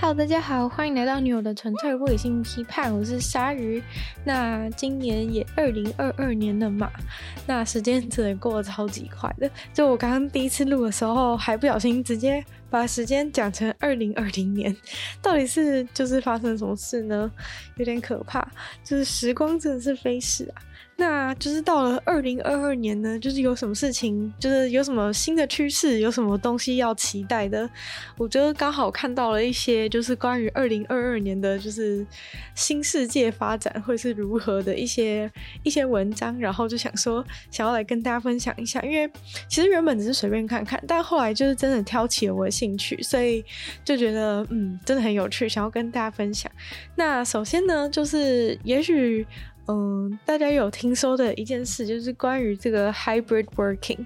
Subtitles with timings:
[0.00, 3.82] Hello，大家好，欢迎来到女友的纯粹不理性批判，我是鲨鱼。
[4.24, 6.90] 那今年也二零二二年了嘛，
[7.46, 9.48] 那时间真的过得超级快的。
[9.74, 14.74] 就我刚刚第一次录的时候，还不小心直接把时间讲成二零二零年，
[15.20, 17.30] 到底是就是发生什么事呢？
[17.76, 18.40] 有点可怕，
[18.82, 20.62] 就是时光真的是飞逝啊。
[21.00, 27.66] 那就是到了二零二二年呢，就是有什么事情，就是有什么新的趋势，有什么东西要期待的。
[28.18, 32.06] 我觉得刚好看到了一些，就是关于二零二二年的，就是
[32.54, 35.30] 新世界发展会是如何的一些
[35.62, 38.78] 一些文章，然后就想说想要来跟大家分享一下。
[38.82, 39.10] 因为
[39.48, 43.42] 其实原本只是随便看看，但后来就是真的挑起了我的兴趣，所以
[43.82, 46.52] 就觉得嗯，真的很有趣，想要跟大家分享。
[46.94, 49.26] 那首先呢，就是也许。
[49.66, 53.98] 嗯，大家有听说的一件事，就是关于这个 hybrid working。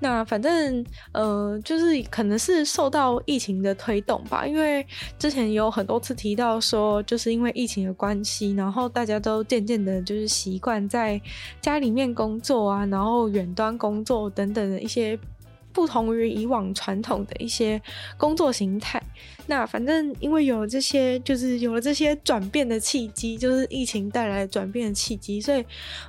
[0.00, 4.84] 那反正，呃，就是可能是受到疫情的推动吧，因为
[5.18, 11.20] 之前有很多次提到说，就是因为疫情的关系，然后大家都渐渐的，就是习惯在
[11.60, 15.18] 家里面工作啊，然后远端工作等等的一些。
[15.74, 17.82] 不同于以往传统的一些
[18.16, 19.02] 工作形态，
[19.46, 25.64] 那反正因为有了这些，就是有了这些转变的契机，就是疫情带来转变的契机，所以，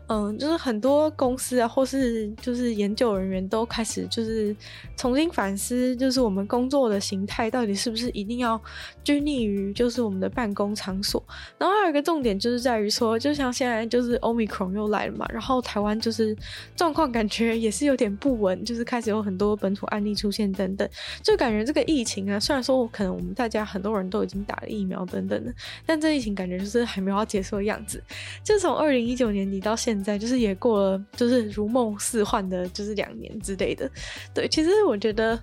[0.08, 4.56] 嗯，就是很多公司啊，或是就是研究人员都开始就是
[4.96, 8.62] 重新反思，就是我们工作的形态到底是不是一定要
[9.04, 11.24] 拘泥于就是我们的办公场所。
[11.58, 16.38] 然后还有一个重点就是在于说，就像现在就是 Omicron 又来了嘛，然后台湾就是
[16.76, 19.56] 状况感觉也是有点不稳，就是开始有很多。
[19.56, 20.88] 本土案例出现等等，
[21.24, 25.54] 就感觉这个疫情啊，虽然说我可能我大家很多人都已经打了疫苗等等的，
[25.86, 28.02] 但这疫情感觉就是还没有要结束的样子。
[28.44, 33.90] 就从二零一九年底到现在，就是也过了，就是如梦似幻的，就是两年之类的。
[34.34, 35.36] 对，其实我觉得，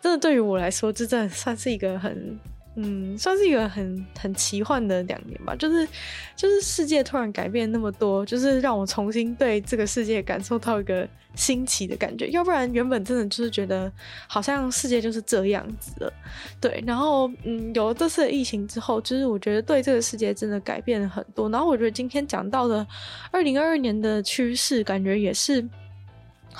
[0.00, 2.38] 真的对于我来说，这真的算是一个很。
[2.80, 5.84] 嗯，算是一个很很奇幻的两年吧，就是
[6.36, 12.28] 就是世界突然改变那么多，就是让我重新对这个世界感受到一个新奇的感觉。
[12.28, 13.90] 要不然原本真的就是觉得
[14.28, 16.12] 好像世界就是这样子了，
[16.60, 16.80] 对。
[16.86, 21.50] 然后嗯，有了这次疫情之后，就是我觉得对这个世界真的改变了很多。
[21.50, 22.86] 然后我觉得今天讲到的
[23.32, 25.66] 二零二二年的趋势，感觉也是。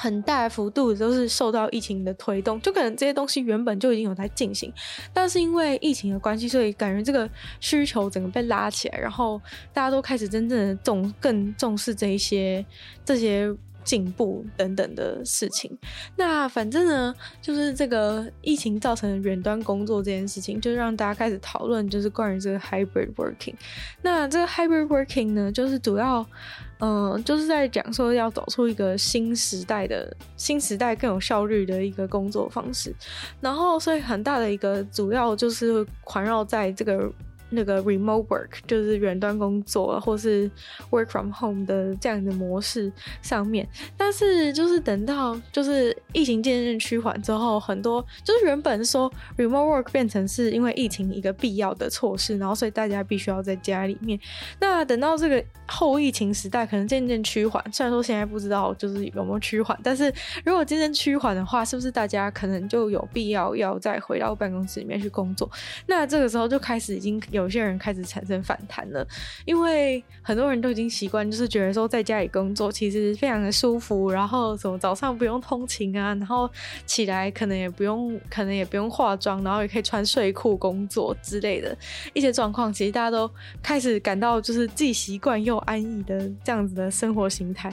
[0.00, 4.72] 很大幅度都是受到疫情的推动，就可能这些东西原本就已经有在进行，
[5.12, 7.28] 但是因为疫情的关系，所以感觉这个
[7.58, 9.42] 需求整个被拉起来，然后
[9.72, 12.64] 大家都开始真正的重更重视这一些
[13.04, 15.76] 这些进步等等的事情。
[16.14, 23.54] 那反正呢，就是这个疫情造成远端工作这件事情，就让大家开始讨论，就是关于这个 hybrid working。
[24.02, 26.24] 那这个 hybrid working 呢，就是主要。
[26.80, 32.94] 嗯，就是在讲说要走出一个新时代的新时代更有效率的一个工作方式，
[33.40, 37.12] 然后所以很大的一个主要就是环绕在这个。
[37.50, 40.50] 那个 remote work 就是远端工作，或是
[40.90, 42.92] work from home 的这样的模式
[43.22, 43.66] 上面，
[43.96, 54.18] 但是就是等到就是疫情渐渐趋缓之后，很多就是原本说 remote work 变成是因为疫情一个必要的措施，然后所以大家必须要在家里面。
[54.60, 60.12] 那等到这个后疫情时代，可能渐渐趋缓，虽然说现在不知道就是有没有趋缓，但是
[60.44, 65.50] 如果渐渐趋缓的话，是不是大家可能就有必要要再回到办公室里面去工作？
[65.86, 67.18] 那这个时候就开始已经。
[67.38, 69.06] 有些人开始产生反弹了，
[69.44, 76.50] 因为很多人都已经习惯，就是觉得说在家里工作其实非常的舒服，然后什么早上不用通勤啊，然后
[76.84, 81.76] 起来可能也不用，可能也不用化妆，然后也可以穿睡裤工作之类的
[82.12, 83.30] 一些状况，其实大家都
[83.62, 87.72] 开始感到就是既习惯又安逸的这样子的生活形态。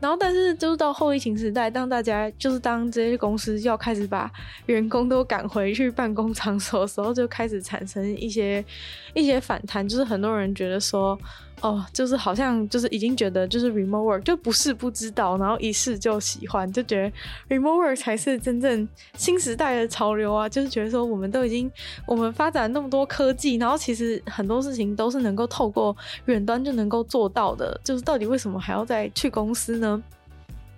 [0.00, 4.30] 然后，但是就是到后疫情时代，当大家就是当这些公司要开始把
[4.66, 8.64] 员工都赶回去办公场所的时候，就开始产生一些。
[9.12, 11.18] 一些反弹，就是很多人觉得说，
[11.60, 20.48] 哦，就是好像就是已经觉得就是 remote work 就不是不知道，然后一试就喜欢，就觉得 remote work 才是真正新时代的潮流啊！
[20.48, 21.70] 就是觉得说，我们都已经
[22.06, 25.96] 我们发展那么多科技，然后其实很多事情都是能够透过
[26.26, 30.02] 远端就能够做到的，就是到底为什么还要再去公司呢？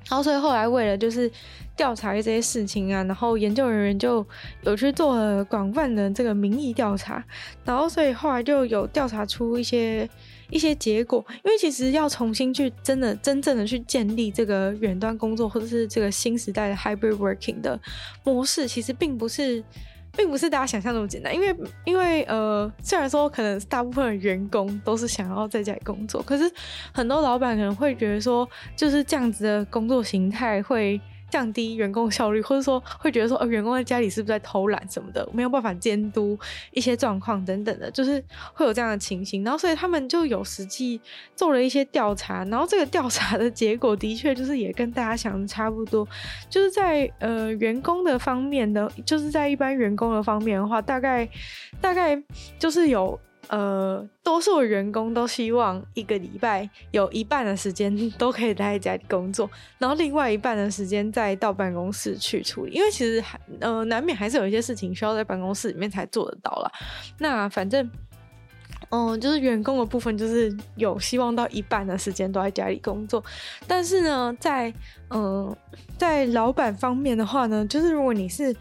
[0.09, 1.31] 然后所以后来为了就是。
[1.77, 4.27] 调查这些事情啊，然后研究人员就
[4.63, 7.23] 有去做了广泛的这个民意调查，
[7.67, 10.09] 然后所以后来就有调查出一些
[10.49, 11.23] 一些结果。
[11.45, 17.79] 因为其实要重新去真的真正的去建立这个远端工作或者是这个新时代的 hybrid working 的
[18.25, 19.63] 模式，其实并不是
[20.17, 21.35] 并不是大家想象那么简单。
[21.35, 21.55] 因为
[21.85, 26.51] 因为呃，虽然说可能大部分的员工都是想要在家里工作，可是
[26.93, 31.01] 很多老板可能会觉得说，就是这样子的工作形态会。
[31.37, 36.39] 降低员工效率，或者说会觉得说，呃，员工在家里是不是在偷懒什么的，没有办法监督
[36.73, 38.25] 一些状况等等的，就是
[38.55, 39.45] 会有这样的情形。
[39.45, 40.99] 然后，所以他们就有实际
[41.35, 46.09] 做了一些调查，然后这个调查的结果的确就是也跟大家想的差不多，
[46.49, 51.29] 就是在呃员工的方面的，就是在一般员工的方面的话，大概
[51.83, 52.19] 大概
[52.59, 53.21] 就是有。
[53.49, 59.49] 呃，多数员工都希望一个礼拜有一半的时间 都可以待在家里工作，
[59.79, 62.73] 然后另外一半的时间再到办公室去处理。
[62.73, 66.71] 因为其实还呃难免还是有一些事情需要在办公室里面才做得到啦。
[67.19, 67.89] 那反正，
[68.91, 73.25] 嗯、就是员工的部分就是有希望到一半的时间都在家里工作，
[73.67, 74.73] 但是呢，在
[75.11, 75.55] 嗯、
[75.99, 78.55] 在老板方面的话呢，就是如果你是。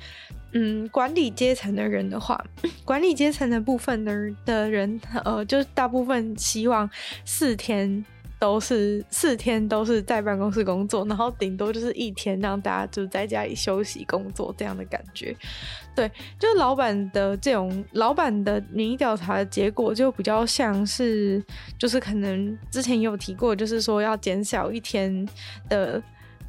[0.57, 2.41] 嗯，管理阶层的人的话，
[2.85, 4.13] 管理阶层的部分的
[4.45, 6.89] 的人，呃，就是大部分希望
[7.25, 8.05] 四天
[8.39, 15.35] 都是四天都是在办公室工作，然后顶多就是一天让大家就在家里休息工作这样的感觉。
[15.95, 21.43] 对，就是老板的这种老板的民意调查的结果就比较像是，
[21.77, 25.27] 就是可能之前也有提过，就是说要减少一天
[25.69, 26.01] 的。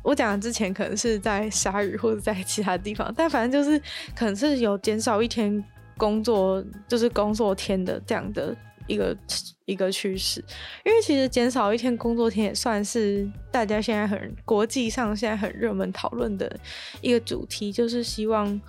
[0.02, 3.76] 我讲之前可能是在鲨鱼或者在其他地方，但反正就是
[4.14, 5.64] 可能是有减少一天
[5.96, 8.56] 工作，就是工作天的这样的
[8.86, 9.16] 一个
[9.64, 10.44] 一个趋势。
[10.84, 16.54] 因为其实减少一天工作天也算是大家现在很国际上现在很热门讨论的
[17.00, 18.60] 一个主题，就是希望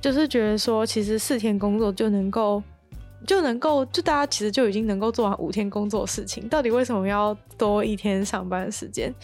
[0.00, 2.62] 就是觉得说，其实四天工作就能够
[3.26, 9.14] 就能够就大家其实就已经能够做完五天工作事情，到底为什么要多一天上班时间？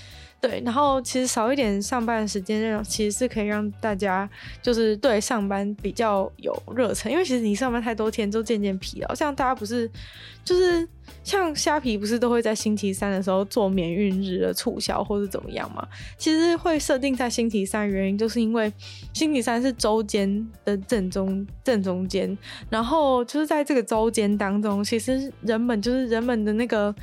[0.41, 4.29] 对，然后其实少一点上班的时间，其实是可以让大家
[4.63, 9.15] 就是对上班比较有热忱，因为其实你上班太多天就渐渐疲劳。
[9.15, 9.91] 像大家不是
[10.43, 10.89] 就是
[11.23, 15.87] 像虾皮不是都会在星期三的时候做免运日的促销或者怎么样嘛？
[16.17, 18.73] 其实会设定在星期三，原因就是因为
[19.13, 22.37] 星期三是周间的正中正中间，
[22.71, 26.95] 然后就是在这个周间当中，其实人们就是人们的那个。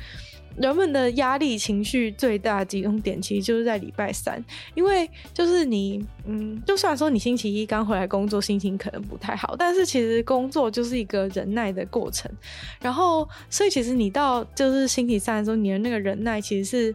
[0.60, 4.42] 人们的压力情绪最大集中点，其实就是在礼拜三，
[4.74, 12.30] 因为就是你，嗯，就算说你星期一刚回来工作，心情可能不太好，但是其实工作就是一个忍耐的过程，
[12.80, 16.94] 然后，所以其实你到就是星期三的时候，你的那个忍耐其实是。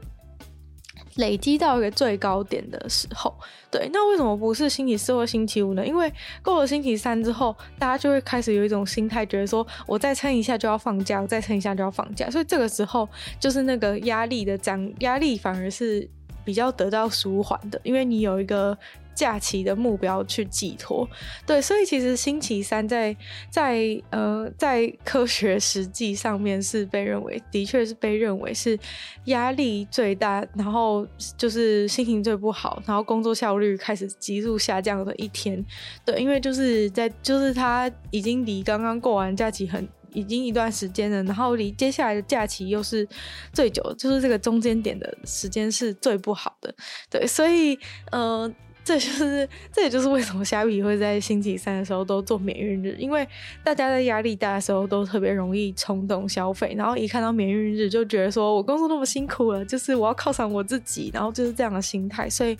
[1.16, 3.34] 累积到一个最高点的时候，
[3.70, 5.86] 对，那为什么不是星期四或星期五呢？
[5.86, 6.12] 因为
[6.42, 13.08] 过了星期三之后，大家就会开始有一种心态，觉得说我再撑一下就要放假，我再撑一下就要放假，所以这个时候
[13.40, 16.10] 就是那个压力的涨，压力反而是
[16.44, 18.78] 比较得到舒缓的，因为你有一个。
[19.16, 21.08] 假期的目标去寄托，
[21.46, 23.16] 对，所以其实星期三在
[23.50, 28.78] 在呃在科学实际上面是被认为，的确是被认为是
[29.26, 31.08] 压力最大，然后
[31.38, 35.64] 就是心情最不好，然后工作效率开始急速下降的一天，
[36.04, 43.08] 对，因为就是在就是他已经离刚刚过完假期很已经一段时间了，然后离接下来的假期又是
[43.52, 46.74] 最久，就是这个中间点的时间是最不好的，
[47.12, 47.78] 对，所以
[48.12, 48.52] 呃。
[48.84, 53.28] 这就是，这也就是为什么虾皮会在星期三的时候都做免运日，因为
[53.64, 62.58] 大家在压力大的时候都特别容易冲动消费，然后一看到免运日就觉得说我工作那么辛苦了，就是我要犒赏我自己，然后就是这样的心态，所以。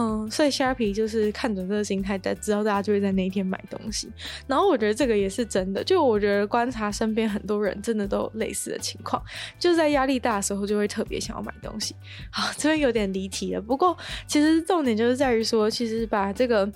[0.00, 4.08] 嗯，所以虾皮就是看准这个心态，在知道大家就会在那一天买东西。
[4.46, 9.20] 然后我觉得这个也是真的，就我觉得观察身边很多人真的都有类似的情况，
[9.58, 11.96] 就是在压力大的时候就会特别想要买东西。
[12.30, 13.96] 好，这边有点离题了，不过
[14.28, 16.70] 其实重点就是在于说，其实把这个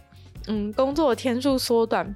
[0.48, 2.12] 嗯工作天数缩短，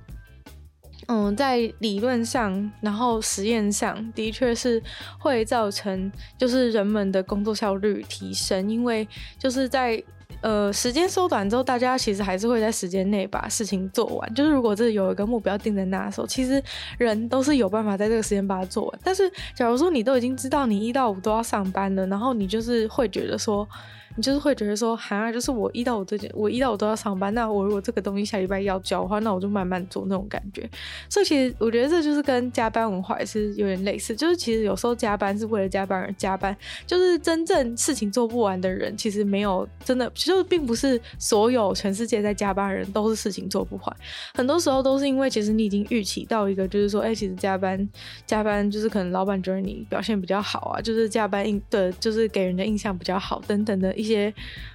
[1.06, 4.82] 嗯，在理论上，然后实验上的确是
[5.20, 9.06] 会造成就是人们的工作效率提升，因为
[9.38, 10.02] 就是在。
[10.46, 14.32] 呃，时间缩短之后，大家其实还是会在时间内把事情做完。
[14.32, 16.62] 就是如果这有一个目标定在那的时候，其实
[16.98, 19.00] 人都是有办法在这个时间把它做完。
[19.02, 23.68] 但是，假如说你都已经知道你一到五都要上班了，然后你就是会觉得说。
[24.16, 30.68] 你就是会觉得说，哈，就是我一到我这件，我一到我都要上班，那我如果这个东西下礼拜要交的话，那我就慢慢做那种感觉。
[31.10, 36.56] 所以其实我觉得这就是跟加班文化也是有点类似，就是其实有时候加班是为了加班而加班，
[36.86, 43.96] 就是真正事情做不完的人，其实没有真的，其实并不是所有全世界在加班的人都是事情做不完，
[44.32, 47.86] 很多时候都是因为其实你已经预期到一个，就是说，哎、其实加班
[48.26, 54.05] 加班就是可能老板觉得你表现比较好啊，就是加班印的，就是给人的印象比较好等等的一。
[54.06, 54.32] 一些，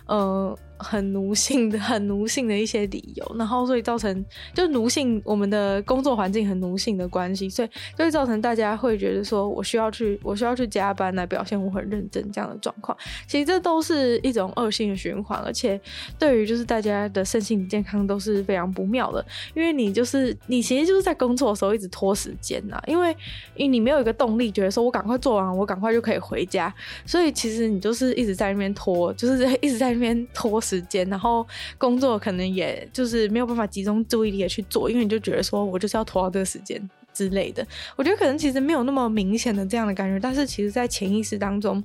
[0.08, 12.98] 嗯很奴性的、很奴性的一些理由，然后所以造成就奴性，我们的工作环境很奴性的关系，所以就会造成大家会觉得说我需要去，我需要去加班来表现我很认真这样的状况。
[13.28, 15.80] 其实这都是一种恶性的循环，而且
[16.18, 23.16] 对于就是大家的身心健康都是非常不妙的，因为你就是你其实就是在工作的时候一直拖时间呐，因为
[23.56, 26.74] 因为你没有一个动力，觉得说我赶快做完，我赶快就可以回家，
[27.06, 31.46] 所以其实你就是一直在那边拖，就是一直在那边拖时间，然后
[31.78, 36.82] 工作可能也就是没有办法集中注意力的去做，因为你就觉得说我就是要拖到这个时间
[37.14, 37.66] 之类的。
[37.98, 41.84] 我觉得可能其实没有那么明显的这样的感觉，但是其实在潜意识当中，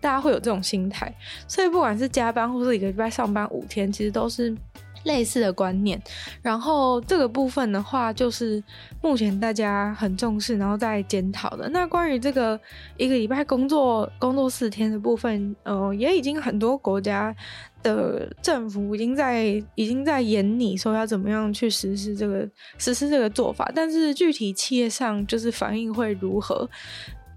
[0.00, 1.12] 大家会有这种心态，
[1.48, 4.54] 所以不管是加班或是一个礼拜上班五天，其实都是。
[5.06, 6.00] 类似的观念，
[6.42, 8.62] 然后这个部分的话，就是
[9.00, 11.68] 目前大家很重视，然后在检讨的。
[11.70, 12.60] 那关于这个
[12.96, 17.34] 一个礼拜工作工作四天的部分，呃，也已经很多国家
[17.82, 26.68] 的政府已经在已经在研拟说要怎么样去实施这个实施这个做法，但是具体企业上就是反应会如何？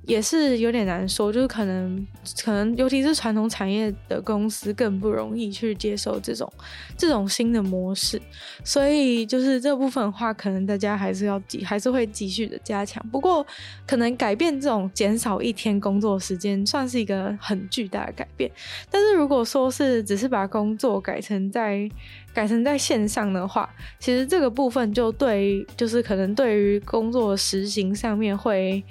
[0.10, 2.08] 也是有点难说，就是可能
[2.44, 6.52] 可能，尤其是传统产业的公司更不容易去接受这种
[6.98, 8.20] 这种新的模式，
[8.64, 13.06] 所以就是这部分的话，可能大家还是要继还是会继续的加强。
[13.12, 13.46] 不过，
[13.86, 18.50] 可能改变这种减少一天工作时间，算是一个很巨大的改变。
[18.90, 21.88] 但是如果说是只是把工作改成在
[22.34, 28.84] 改成在线上的话，其实这个部分就对，就是可能对于工作实行上面会。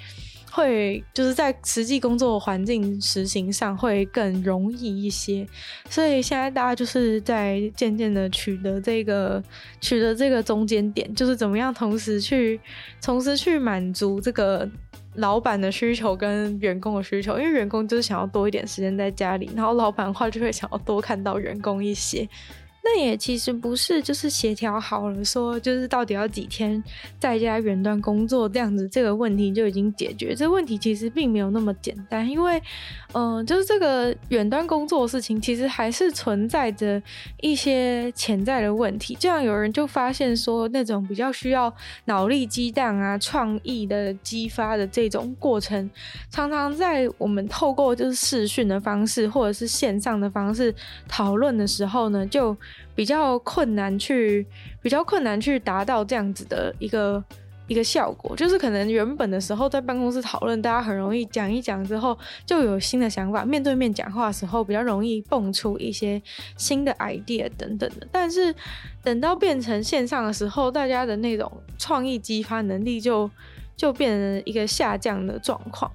[0.59, 5.47] 会就是在实际工作环境实行上会更容易一些，
[5.89, 9.41] 所以现在大家就是在渐渐的取得这个
[9.81, 12.59] 取得这个中间点，就是怎么样同时去
[13.01, 14.69] 同时去满足这个
[15.15, 22.29] 老板的需求跟员工的需求，因为员工就是想要多一点时间在家里，然后老板的话就会想要多看到员工一些。
[22.91, 26.83] 那也其实不是，就是协调好了说，就是到底要几天
[27.19, 30.35] 在家远端工作这样子，这个问题就已经解决。
[30.35, 32.63] 这问题其实并没有那么简单，因为，
[33.13, 37.03] 嗯、就是这个远端工作的事情，其实还是存在着
[37.43, 39.15] 一些潜在的问题。
[39.21, 41.71] 这样有人就发现说，那种比较需要
[42.07, 45.91] 脑力激荡啊、创意的激发的这种过程，
[46.31, 50.75] 常常在我们透过就是视讯的方式或者是线上的方式
[51.07, 52.57] 讨论的时候呢，就
[52.95, 54.47] 比较困难去，
[54.83, 57.23] 比较困难去达到这样子的一个
[57.69, 66.21] 一个效果，就是可能原本的时候在办公室讨论，大家很容易讲一讲之后就有新的想法，面对面讲话的时候比较容易蹦出一些
[66.57, 68.09] 新的 idea 等等的。
[68.11, 68.55] 但是
[69.03, 73.31] 等到变成线上的时候，大家的那种创意激发能力就
[73.77, 75.91] 就变成一个下降的状况。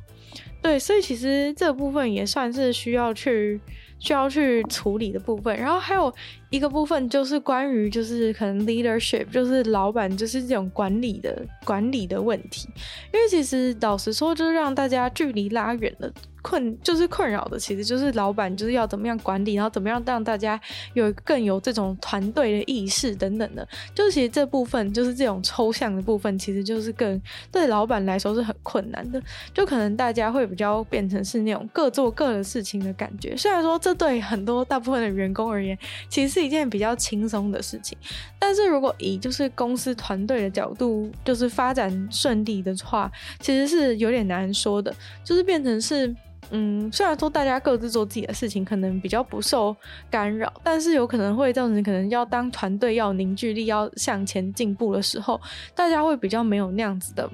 [0.61, 3.59] 对，所以其实这部分也算是需要去。
[3.99, 6.13] 需要去处理的部分，然后还有
[6.53, 12.69] 一个部分就是关于就是可能 leadership，就是老板就是这种管理的管理的问题，
[13.11, 16.13] 因为其实老实说，就是让大家距离拉远了。
[16.43, 20.59] 困就是困扰的，其实就是老板就是要怎么样管理，然后怎么样让大家
[20.93, 23.65] 有更有这种团队的意识等等的。
[23.95, 29.23] 就是其实这部分就是这种抽象的部分，其实就是更对老板来说是很困难的。
[29.53, 33.37] 就可能大家会比较变成是那种各做各的事情的感觉。
[33.37, 35.77] 虽然说这对很多大部分的员工而言，
[36.09, 37.97] 其实一件比较轻松的事情，
[38.37, 44.93] 但是如果以就是公司团队的角度，就是发展顺利的话，其实是有点难说的。
[45.23, 46.13] 就是变成是。
[46.51, 49.75] 嗯，虽然说大家各自做自己的事情，可能比较不受
[50.11, 55.39] 干扰，但是有可能会造成可能要当团队要凝聚力要向前进步的时候，
[55.73, 57.27] 大家会比较没有那样子的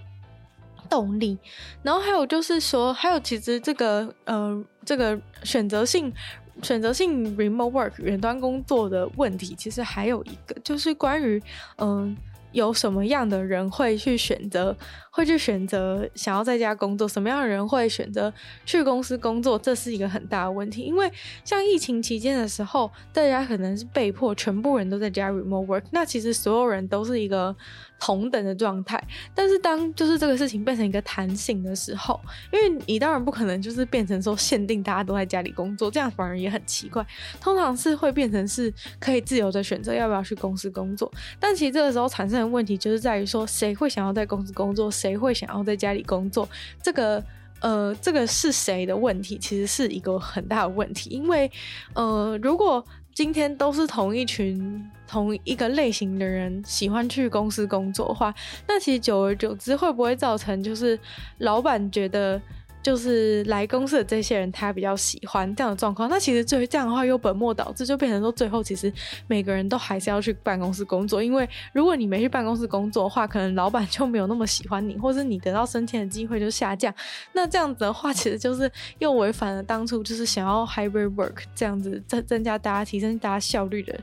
[0.87, 1.37] 动力。
[1.81, 6.13] 然后还有就是说，还有其实这个呃这个选择性
[6.61, 11.41] 选择性 remote work 远端工作的问题，其实还有一个就是关于
[11.77, 12.15] 嗯、
[12.51, 14.75] 有什么样的人会去选择。
[15.19, 18.33] 会去选择想要在家工作，什么样的人会选择
[18.65, 19.59] 去公司工作？
[19.59, 20.83] 这是一个很大的问题。
[20.83, 21.11] 因为
[21.43, 27.53] 像疫情期间的时候，大家可能是被迫全部人都在家 remote work，那其实所有人都是一个
[27.99, 28.97] 同等的状态。
[29.35, 32.17] 但是当就是这个事情变成一个弹性的时候，
[32.53, 37.05] 因为你当然不可能就是变成说限定大家都在家里工作，这样反而也很奇怪。
[37.41, 41.11] 通常是会变成是可以自由的选择要不要去公司工作。
[41.41, 44.89] 但其实这个时候产生的问题就是在于说，谁会想要在公司工作？
[44.89, 45.08] 谁？
[45.09, 46.47] 谁会想要在家里工作？
[46.83, 47.23] 这个
[47.61, 49.37] 呃，这个是谁的问题？
[49.37, 51.09] 其实是一个很大的问题。
[51.09, 51.51] 因为
[51.93, 58.33] 呃，如果今天都是同一群、同一个类型的人喜欢去公司工作的话，
[58.67, 60.97] 那其实久而久之会不会造成就是
[61.39, 62.41] 老板觉得
[62.81, 66.09] 就是来公司的这些人他比较喜欢这样的状况。
[66.09, 68.91] 那其实最这样的话又本末倒置，就变成说最后其实
[69.27, 76.93] 每个人都还是要去办公室工作，因为如果你没去办公室工作的话，可能老板就没有那么喜欢你，或是你得到升迁的机会就下降。
[77.33, 84.00] 那这样子的话，其实就是又违反了当初就是想要 hybrid work 这样子增增加大家提升大家效率的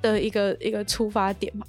[0.00, 1.66] 的一个一个出发点嘛。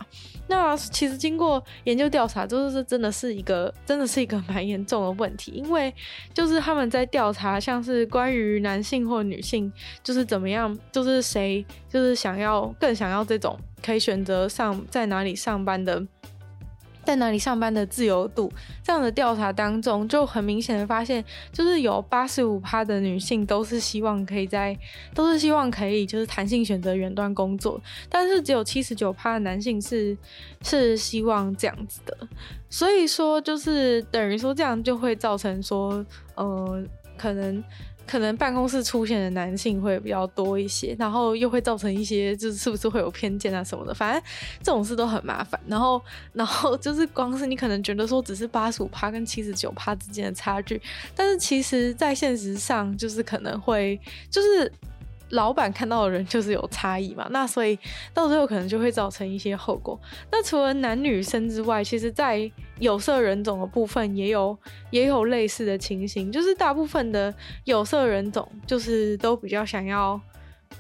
[0.47, 5.93] 那其实经过研究调查，就是这真的是一个真的是一个蛮严重的问题，因为
[6.33, 9.71] 就是他们在调查，像是关于男性或女性，
[10.03, 16.05] 就是怎么样，就是谁就是想要更想要这种可以选择上在哪里上班的。
[17.11, 18.49] 在哪里上班的自由度，
[18.81, 24.77] 这样的调查当中，就很明显的发现，就是有八十五趴的女性都是希望可以在，
[25.13, 30.17] 都是希望可以就是弹性选择远端工作，但是只有七十九趴的男性是
[30.63, 32.17] 是希望这样子的，
[32.69, 36.81] 所以说就是等于说这样就会造成说，呃，
[37.17, 37.61] 可能。
[38.07, 44.21] 可能办公室出现的男性会比较多一些，然后又会造成一些就是是不是会有偏见啊什么的，反正
[44.61, 45.59] 这种事都很麻烦。
[45.67, 46.01] 然后，
[46.33, 50.81] 然后就是光是你可能觉得说只是八十五趴跟七十九趴之间的差距，
[51.15, 54.71] 但是其实在现实上就是可能会就是。
[55.31, 57.77] 老板看到的人就是有差异嘛，那所以
[58.13, 59.99] 到最后可能就会造成一些后果。
[60.31, 64.57] 那除了男女生之外，其实，在有色人种的部分也有
[64.89, 67.33] 也有类似的情形，就是大部分的
[67.63, 70.19] 有色人种就是都比较想要，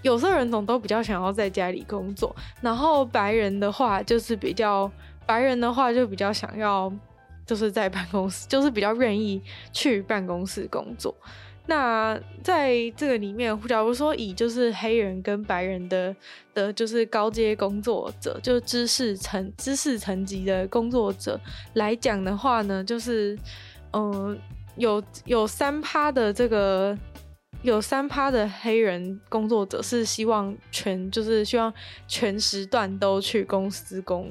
[0.01, 4.91] 有色人种都比较想要在家里工作，然后白人的话就是比较
[5.25, 6.91] 白人的话就比较想要
[7.45, 9.41] 就是在办公室， 就是比较愿意
[9.71, 11.15] 去办公室工作。
[11.67, 16.13] 那在这个里面，假如说以就是黑人跟白人的
[16.53, 21.39] 的，就是高阶工作者，就是知识层知识层级的工作者
[21.75, 23.37] 来讲的话呢，就是
[23.93, 24.37] 嗯、
[24.75, 26.97] 有有三趴的这个
[27.61, 31.71] 有三趴的黑人工作者是希望全就是希望
[32.07, 34.27] 全时段都去公司工。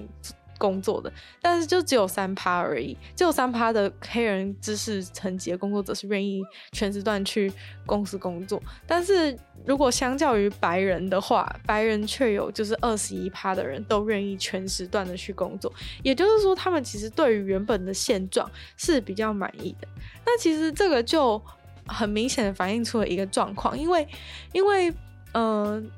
[0.61, 7.51] 工作的，但是就只有三趴而已，只有三趴的黑人知识层级的工作者是愿意全时段去
[7.87, 8.63] 公司工作。
[8.87, 19.89] 但是如果相较于白人的话，白人却有就是二十一趴的人都愿意全时段的去工作，也就是说，他们其实对于原本的现状是比较满意的。
[20.27, 21.41] 那其实这个就
[21.87, 24.07] 很明显的反映出了一个状况，因为
[24.53, 24.93] 因为
[25.33, 25.91] 嗯。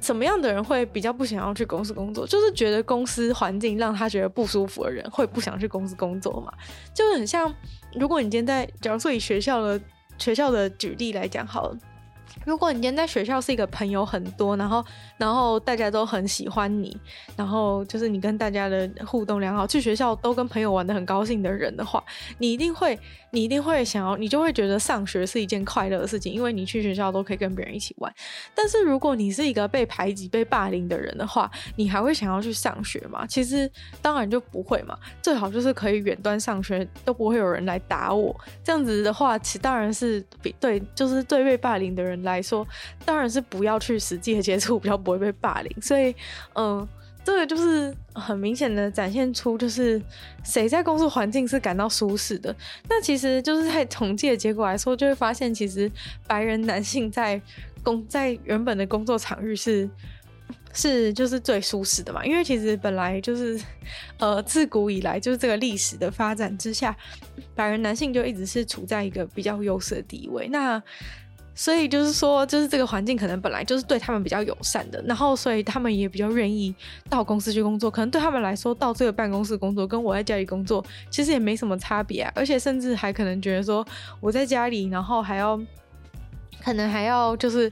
[0.00, 2.26] 什么样的人会比较不想要去公司工作？
[2.26, 6.52] 就是觉得公司环境让他觉得不舒服的人，会不想去公司工作嘛？
[6.94, 7.52] 就是很像，
[7.94, 9.80] 如果你今天在，假如说以学校的
[10.16, 11.76] 学校的举例来讲好了。
[12.44, 14.84] 如果你今天在学校是一个朋友很多，然后
[15.16, 16.96] 然后大家都很喜欢你，
[17.36, 22.02] 然后就是你跟大家的互动良好，去学校都跟朋友玩得很高兴的人的话，
[22.38, 22.98] 你一定会
[23.30, 28.12] 你一定会想要，你就会觉得上学是一件快乐的事情，因为你去学校都可以跟别人一起玩。
[28.54, 33.26] 但是如果你是一个被排挤、被霸凌的人的话，你还会想要去上学吗？
[33.26, 38.34] 其实当然就不会嘛，最好就是可以远端上学，都不会有人来打我。
[38.64, 42.66] 这样子的话，其当然是比对，就是对被霸凌的人来说，
[43.04, 45.82] 当然是不要去实际的接触，比较不会被霸凌。
[45.82, 46.14] 所以，
[46.54, 46.86] 嗯，
[47.24, 50.00] 这个就是很明显的展现出，就是
[50.42, 52.54] 谁在工作环境是感到舒适的。
[52.88, 55.90] 那其实就是在统计的结果来说，就会发现，其实
[56.26, 57.40] 白人男性在
[57.82, 59.88] 工在原本的工作场域是
[60.72, 62.24] 是就是最舒适的嘛。
[62.24, 63.60] 因为其实本来就是
[64.18, 66.96] 呃自古以来就是这个历史的发展之下，
[67.54, 70.48] 白人男性就一直是处在一个比较优势的地位。
[70.48, 70.82] 那
[71.60, 76.72] 所以就是说，就是这个环境可能本来就是对他们比较友善的，然后所以他们也比较愿意
[77.10, 77.90] 到公司去工作。
[77.90, 83.84] 可能对他们来说，到这个办公室工作跟我在家里工作其实也没什么差别啊，而且甚至还可能觉得说
[84.20, 85.60] 我在家里，然后还要
[86.62, 87.70] 可能还要就是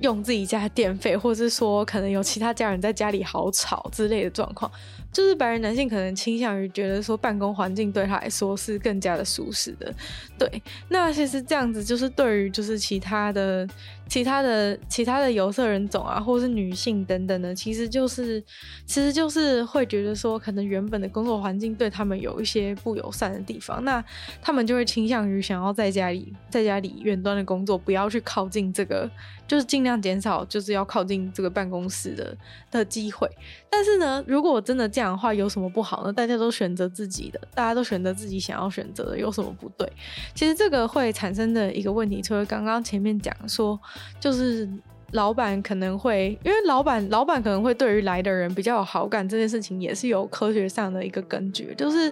[0.00, 4.70] 用自己家电费，或者是说可能有其他家人在家里好吵之类的状况。
[5.14, 9.94] 就是白人男性可能倾向于觉得说办公环境对他来说是更加的舒适的，
[10.38, 10.62] 对。
[10.90, 13.66] 那其实这样子就是对于就是其他的。
[14.06, 18.38] 其他的其他的有色人种啊，或是女性等等的，其实就是
[18.84, 24.04] 其实就是会觉得说，可能原本的工作环境对他们有一些不友善的地方，那
[24.42, 29.10] 他们就会倾向于想要在家里在家里远端的工作，不要去靠近这个，
[29.46, 32.36] 就是尽量减少就是要靠近这个办公室的
[32.70, 33.28] 的机会。
[33.70, 36.12] 但是呢，如果真的这样的话，有什么不好呢？
[36.12, 39.90] 大家都选择自己的，大家都选择自己想要选择的，有什么不对？
[40.34, 43.78] 其实这个会产生的一个问题，除了刚刚前面讲说。
[44.20, 44.66] 就是
[45.14, 52.10] 老板可能会，因为老板老板可能会对于来的人比较有好感，这件事情也是有科学上的一个根据，就是，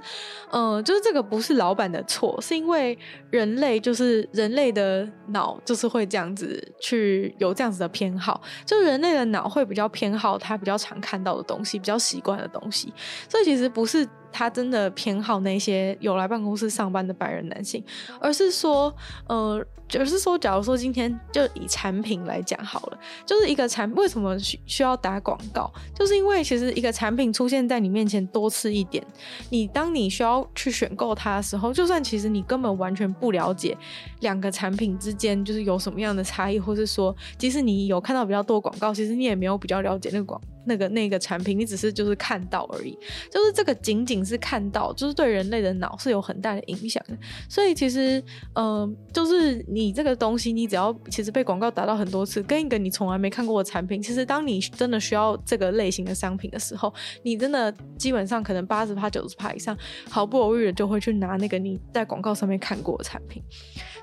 [0.51, 2.97] 嗯、呃，就是这个不是老板的错，是因为
[3.31, 12.93] 人类就是人类的脑就是会这样子去有这样子的偏好，就人类的脑会比较偏好他比较常看到的东西，比较习惯的东西，
[13.29, 14.09] 所以其实不是。
[14.33, 17.85] 他真的偏好那些有来办公室上班的白人男性，
[18.21, 18.95] 而是说，
[19.29, 19.65] 呃，
[19.99, 29.05] 而是说，假如说今天就以产品来讲好了，就是一个产为什么需需要打广告，就是因为其实一个产品出现在你面前多次一点，
[29.51, 33.77] 你当你需要去选购它的时候，就算其实你根本完全不了解
[34.21, 40.41] 两个产品之间就是有什么样的差异，或是说，即使你有看到比较多广告，其实你也没有比较了解那个广。
[40.65, 42.97] 那个那个产品，你只是就是看到而已，
[43.31, 47.17] 就是这个仅仅是看到，就是对人类的脑是有很大的影响的。
[47.49, 48.23] 所以其实，
[48.55, 59.77] 嗯、就是你这个东西，你只要其实被广告打到很多次，跟一个你从来没看过的产品，其实当你真的需要这个类型的商品的时候，你真的基本上可能八十趴、九十趴以上，
[60.09, 63.43] 毫不犹豫的就会去拿那个你在广告上面看过的产品，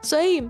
[0.02, 0.48] 所以。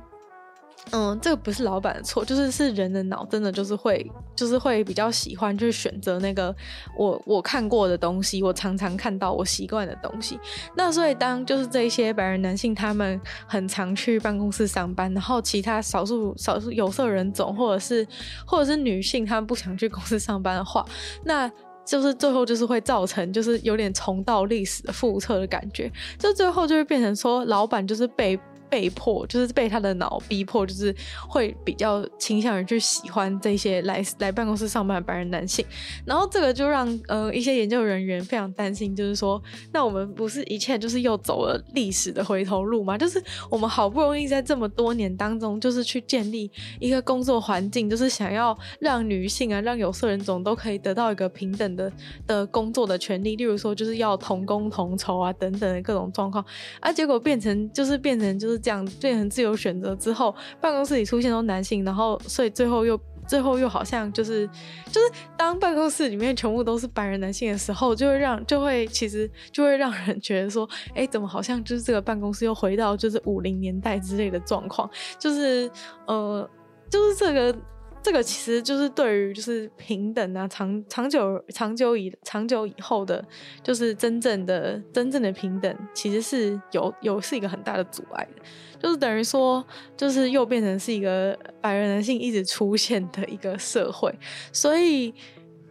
[0.91, 6.55] 嗯，这个不是老板的错，就是是人的脑真的就是会，就是会比较喜欢去选择那个
[6.97, 10.39] 我我看过的东西，我常常看到我习惯的东西。
[10.75, 18.07] 那所以当就是这一些白人男性他们很常去办公室上班，然后其他少数少数有色人种或者是
[18.45, 20.85] 或者是女性他们不想去公司上班的话，
[21.23, 21.51] 那
[21.85, 28.39] 就是最后就是会造成就是有点重蹈历史的覆辙的感觉，就最后就会变成说老板就是被。
[28.69, 30.95] 被迫就是被他的脑逼迫，就是
[31.27, 35.65] 会比较倾向于去喜欢这些来来办公室上班的白人男性，
[36.05, 39.41] 然后这个就让呃一些研究人员非常担心，就是说，
[39.73, 42.95] 那我们不是一切就是又走了历史的回头路吗？
[42.95, 51.91] 就是我们好不容易在这么多年当中，就是去建立一个工作环境，就是想要让女性啊，让有色人种都可以得到一个平等的
[52.27, 56.45] 的工作的权利，例如说就是要同工同酬啊等等的各种状况，
[56.79, 58.58] 啊，结果变成就是变成就是。
[58.59, 64.47] 这样变成自由选择之后，办公室里出现都男性，然后所以最后又最后又好像就是
[64.91, 75.69] 就是当办公室里面全部都是白人男性的时候，就会让就会其实就会让人觉得说，哎，怎么好像就是这个办公室又回到就是五零年代之类的状况，就是
[76.05, 76.49] 呃
[76.89, 77.55] 就是这个。
[78.01, 83.23] 这个其实就是对于就是平等啊，长长久长久以长久以后的，
[83.61, 88.41] 就是真正的真正的平等，其实是有有是一个很大的阻碍的，
[88.81, 89.63] 就是等于说，
[89.97, 94.17] 就是又变成是一个白人男性一直出现的一个社会，
[94.53, 95.13] 所以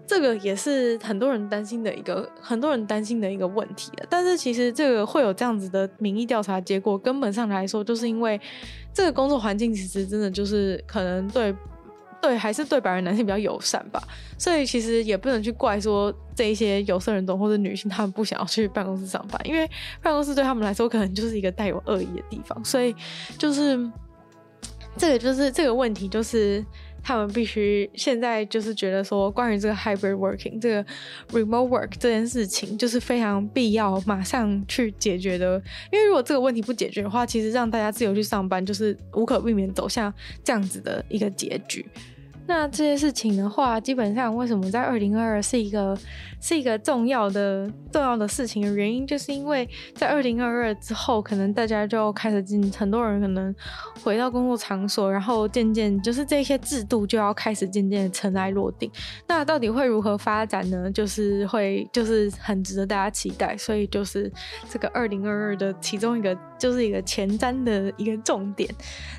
[0.07, 3.91] 这个也是很多人担心的一个很多人担心的一个问题。
[4.11, 8.38] 但是其实这个会有这样子的民意调查结果，根本上来说，就是因为
[8.93, 11.55] 这个工作环境其实真的就是可能对。
[12.21, 14.03] 对，还是对白人男性比较友善吧，
[14.37, 19.69] 所以其实也不能去怪说这一些有色人种或者女性，他们不想要去办公室上班，因为
[20.03, 22.95] 办公室对他们来说可能就是一个带有恶意的地方，所以
[23.39, 23.79] 就是
[24.97, 26.65] 这个就是这个问题就是。
[27.09, 30.85] 他们必须现在就是觉得说，关于这个 hybrid working 这个
[31.31, 35.55] remote work 这件事情，就是非常必要马上去解决的。
[35.90, 40.12] 因为如果这个问题不解决的话，其实让大家自由去上班，就是无可避免走向
[40.44, 41.83] 这样子的一个结局。
[42.49, 45.97] 那这些事情的话，基本上为什么在二零二二是一个
[46.41, 53.55] 是一个重要的重要的事情的原因，就是因为在二零二二之后，可能大家就开始进，很多人可能
[54.03, 58.91] 回到工作场所，然后渐渐就是这些制度就要开始渐渐尘埃落定。
[59.27, 60.91] 那到底会如何发展呢？
[60.91, 63.55] 就是会就是很值得大家期待。
[63.59, 64.33] 所以就是
[64.71, 68.68] 这个二零二二的其中一个就是一个前瞻的一个重点。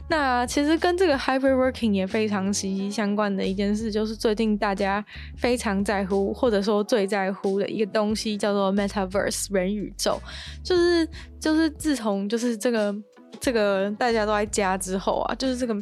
[0.09, 3.29] 那其实跟这个 hybrid working 也非常息息相关。
[3.29, 5.05] 的一件事就是最近大家
[5.37, 10.19] 非常在乎，或者说最在乎的一个东西叫做 Metaverse 元宇宙，
[10.63, 11.07] 就是
[11.39, 12.93] 就是自从就是这个
[13.39, 15.77] 这个大家都在家之后啊，就是这个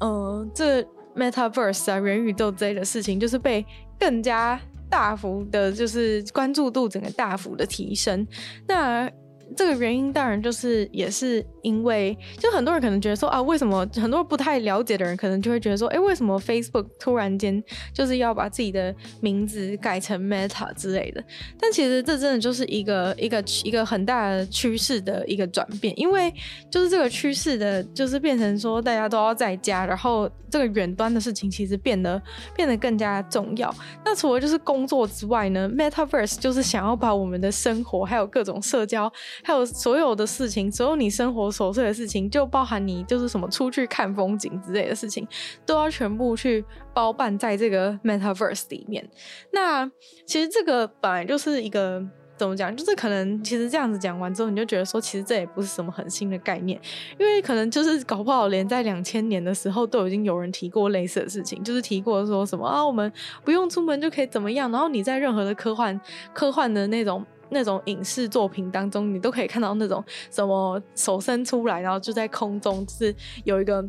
[0.00, 0.82] 呃这
[1.16, 3.64] Metaverse 啊元宇宙之类的事情，就是被
[3.98, 4.60] 更加
[4.90, 8.26] 大幅的，就是关注度整个大幅的提升。
[8.66, 9.10] 那
[9.56, 11.44] 这个原因当然就是也是。
[11.62, 21.22] 因为就很多人可能觉得说啊，为什么很多不太了解的人可能就会觉得说，哎，为什么 Facebook 突然间就是要把自己的名字改成 Meta 之类的？
[21.58, 26.32] 但其实这真的就是一个一个一个很大的趋势的一个转变，因为
[26.70, 32.20] 就是这个趋势的，就是变成说大家都要在家，然后这个远端的事情其实变得
[32.56, 33.74] 变得更加重要。
[34.04, 41.49] 那除了就是工作之外呢，Metaverse 就是想要把我们的生活，还有各种社交，还有所有的事情，所有你生活。
[41.50, 45.26] 琐碎的事情，就包含你就是什么出去看风景之类的事情，
[45.66, 49.08] 都要全部去包办在这个 Metaverse 里面。
[49.52, 49.90] 那
[50.26, 52.06] 其实这个本来就是一个。
[52.40, 52.74] 怎么讲？
[52.74, 56.80] 就是可能，其实这样子讲完之后，你就觉得说，其实这也不是什么很新的概念，
[57.18, 63.12] 因为可能就是搞不好，连在两千年的时候都已经有人提过类似的事情，就是提过说什么啊，我们
[63.44, 66.00] 不用出门就可以怎么样，然后你在任何的科幻、
[66.32, 73.86] 科幻的那种那种影视作品当中，你都可以看到那种什么手伸出来，然后就在空中，就是有一个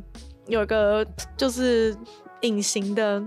[0.48, 1.96] 有一个就是
[2.42, 3.24] 隐形的。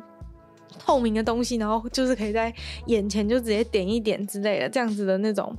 [0.79, 2.53] 透明的东西，然后就是可以在
[2.87, 5.57] 眼前就直接点一点之类的，这样子的那种。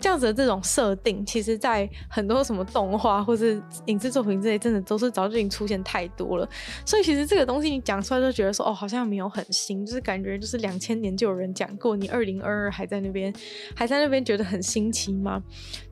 [0.00, 6.48] 这样子的这种设定，其实，在很多什么动画或是影视作品之类，真的都是早就已经出现太多了。
[6.84, 13.32] 所以，其实这个东西你讲出来，就觉得说，哦，好像没有很新，就是感觉就是两千年就有人讲过，你二零二二 还在那边，
[13.74, 15.42] 还在那边觉得很新奇吗？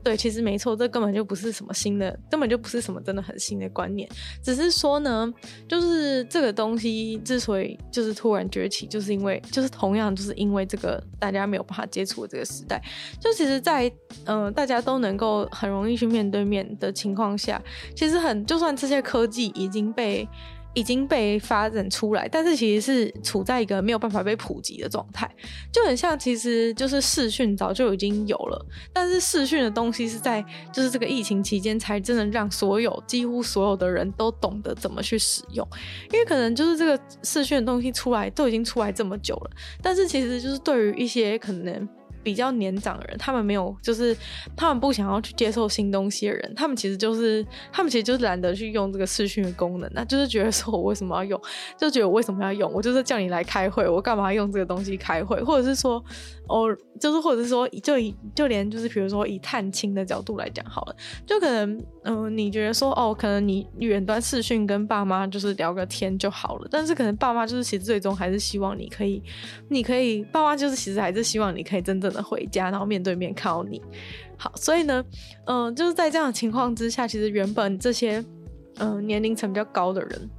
[0.03, 4.07] 对，其实没错，这根本就不是什么新的，根本就不是什么真的很新的观念，
[4.43, 5.31] 只是说呢，
[5.67, 12.81] 就是这个东西之所以就是突然崛起，就是因为就是同样就是因为这个大家没有办法接触的这个时代，
[13.19, 13.91] 就其实，在
[14.25, 17.61] 嗯、大家都能够很容易去面对面的情况下，
[17.95, 20.27] 其实很就算这些科技已经被
[20.75, 25.29] 已经被发展出来，但是其实是处在一个没有办法被普及的状态，
[25.71, 35.67] 就很像其实就是视讯早就已经有了，但是视讯的东西是在就是这个疫情期间才真的让所有几乎所有的人都懂得怎么去使用，
[36.11, 39.51] 因为可能就是这个视讯的东西出来都已经出来这么久了，
[39.81, 41.87] 但是其实就是对于一些可能。
[42.23, 44.15] 比较年长的人，他们没有，就是
[44.55, 51.41] 他们不想要去接受新东西的人，他们其实就是，他们其实就是懒得去用这个视讯的功能，那就是觉得说我为什么要用，
[51.77, 56.03] 就觉得我为什么要用，我就是叫你来开会，我干嘛用这个东西开会，或者是说。
[56.49, 56.67] 哦，
[56.99, 69.23] 就是或者是说，就以就连就是比如说以探亲的角度来讲好了，就可能嗯、你觉得说哦，可能你远端视讯跟爸妈就是聊个天就好了，但是可能爸妈就是其实最终还是希望你可以，
[69.69, 73.81] 你可以爸妈就是其实还是希望你可以真正回家，然后面对面看到你。
[74.37, 75.03] 好，所以呢，
[75.45, 78.23] 嗯、就是在这样的情况之下，其实原本这些
[78.77, 80.29] 嗯、年龄层比较高的人。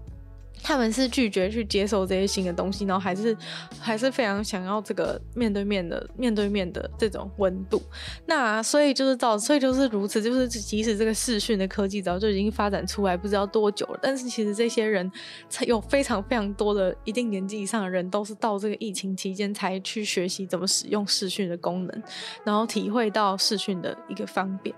[0.67, 3.37] 他们是拒绝去接受这些新的东西，然后还是
[3.79, 7.83] 还是非常想要这个面对面的面对面的这种温度。
[8.25, 15.13] 那所以就是到，所以就是如此，就是即使这个视讯的科技早就已经发展出来不知道多久了，但是其实这些人
[15.51, 22.03] 才有非常非常多的一定年纪以上的人，都是到这个疫情期间才去学习怎么使用视讯的功能，
[22.43, 24.75] 然后体会到视讯的一个方便。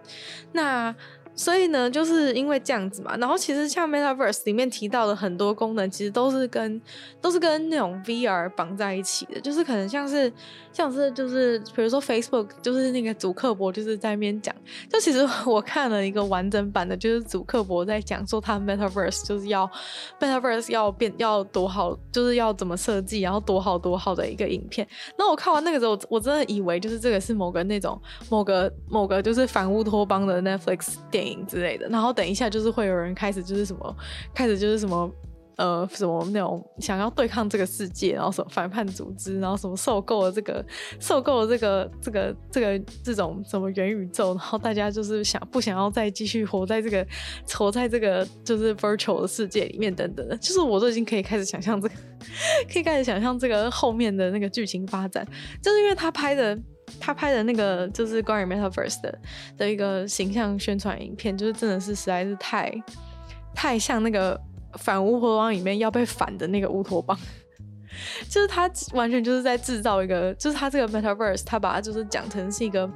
[0.51, 0.93] 那。
[1.37, 6.81] 所以呢，就是因为这样子嘛，然后其实像 Metaverse 里面提到的很多功能，其实都是跟
[7.21, 10.33] 都是跟那种 VR 绑在一起的，就是可能像是
[10.73, 14.55] 像是就是比如说 Facebook，就是那个祖克伯就是在那边讲，
[14.91, 19.71] 就其实我看了一个完整版的，就是祖克伯在讲说他 Metaverse 就是要
[20.19, 24.89] Metaverse 要变要多好，就是要怎么设计，然后多好多好的一个影片。
[25.19, 31.26] 那我看完那个时候，我真的以为就是这个是某个那种某个某个就是反乌托邦的 Netflix 电影。
[31.47, 33.97] 之类的，然后等一下就是会有人开始就是什么，
[34.35, 35.11] 开始就是什么，
[35.57, 40.65] 呃，什么那种想要对抗这个世界，然后什么反叛组织，然后什么受够了这个，
[41.01, 47.07] 受够了这个，这个，这个这种什么元宇宙，然后大家就是想不想要再继续活在这个，
[47.55, 51.95] 活在这个就是 virtual 的世界里面等等的，就是我都已经可以开始想象这个，
[52.71, 55.27] 可以开始想象这个后面的那个剧情发展，
[55.63, 56.59] 就是因为他拍的。
[57.01, 59.19] 他拍的那个就是关于 Metaverse 的
[59.57, 62.73] 的一个形象宣传影片，就是真的是实在是太
[63.55, 64.41] 太像那个
[64.75, 67.19] 反乌托邦里面要被反的那个乌托邦，
[68.31, 72.89] 就是他完全就是在制造一个，就是他这个 Metaverse，他把它就是讲成是一个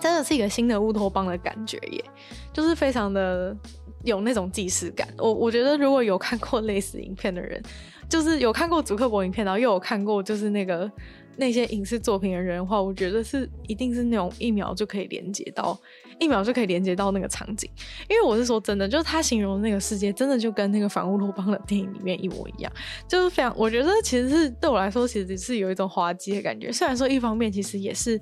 [0.00, 2.04] 真的是一个新的乌托邦的感觉耶，
[2.52, 3.56] 就是非常的
[4.04, 5.06] 有那种既视感。
[5.18, 7.62] 我我觉得如果有看过类似影片的人，
[8.08, 10.90] 就是有看过祖克伯影片，然后又有看过就是那个。
[11.36, 15.78] 那些影视作品的人的话，我觉得是一定是那种一秒就可以连接到，
[16.18, 17.68] 一秒就可以连接到那个场景。
[18.08, 22.72] 因为我是说真的，就是他形容那个世界，真的就跟那个反乌托邦的电影里面一模一样，
[23.08, 26.70] 就是非常，我觉得其实是对我来说，其实是有一种滑稽的感觉。
[26.72, 28.20] 虽然说一方面其实也是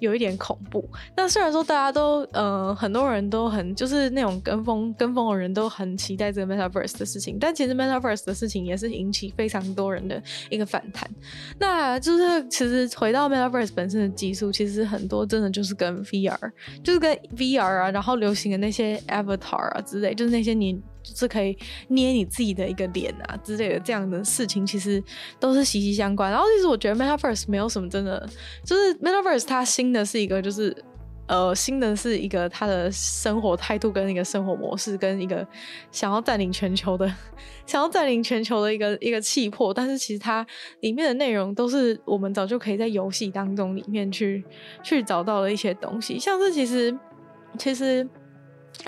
[0.00, 11.08] 有一点恐怖，那虽然说大家都，呃，很多人都很就是那种跟风跟风的人都很期待这个 Metaverse 的事情，但其实 Metaverse 的事情也是引起非常多人的一个反弹。
[11.58, 12.46] 那就是。
[12.48, 16.38] 其实回到 Metaverse 本身的技术，其实很多真的就是跟 VR，
[16.82, 21.56] 就是跟 VR 啊，然后流行的那些 Avatar 啊之类，就是那些你就是可以
[21.88, 25.02] 捏你自己的一个脸啊之类的这样的事情，其实
[25.38, 26.30] 都是息息相关。
[26.30, 28.28] 然后其实我觉得 Metaverse 没有什么真的，
[28.64, 30.76] 就是 Metaverse 它新的是一个就是
[31.28, 35.44] 呃，新的是一个他的生活态度跟一个生活模式，跟一个
[35.90, 37.04] 想要占领全球的，
[37.66, 39.74] 想要占领全球的一个一个气魄。
[39.74, 40.46] 但是其实它
[40.82, 44.44] 里面的内容都是我们早就可以在游戏当中里面去
[44.84, 46.96] 去找到的一些东西，像是其实
[47.56, 48.08] 其实。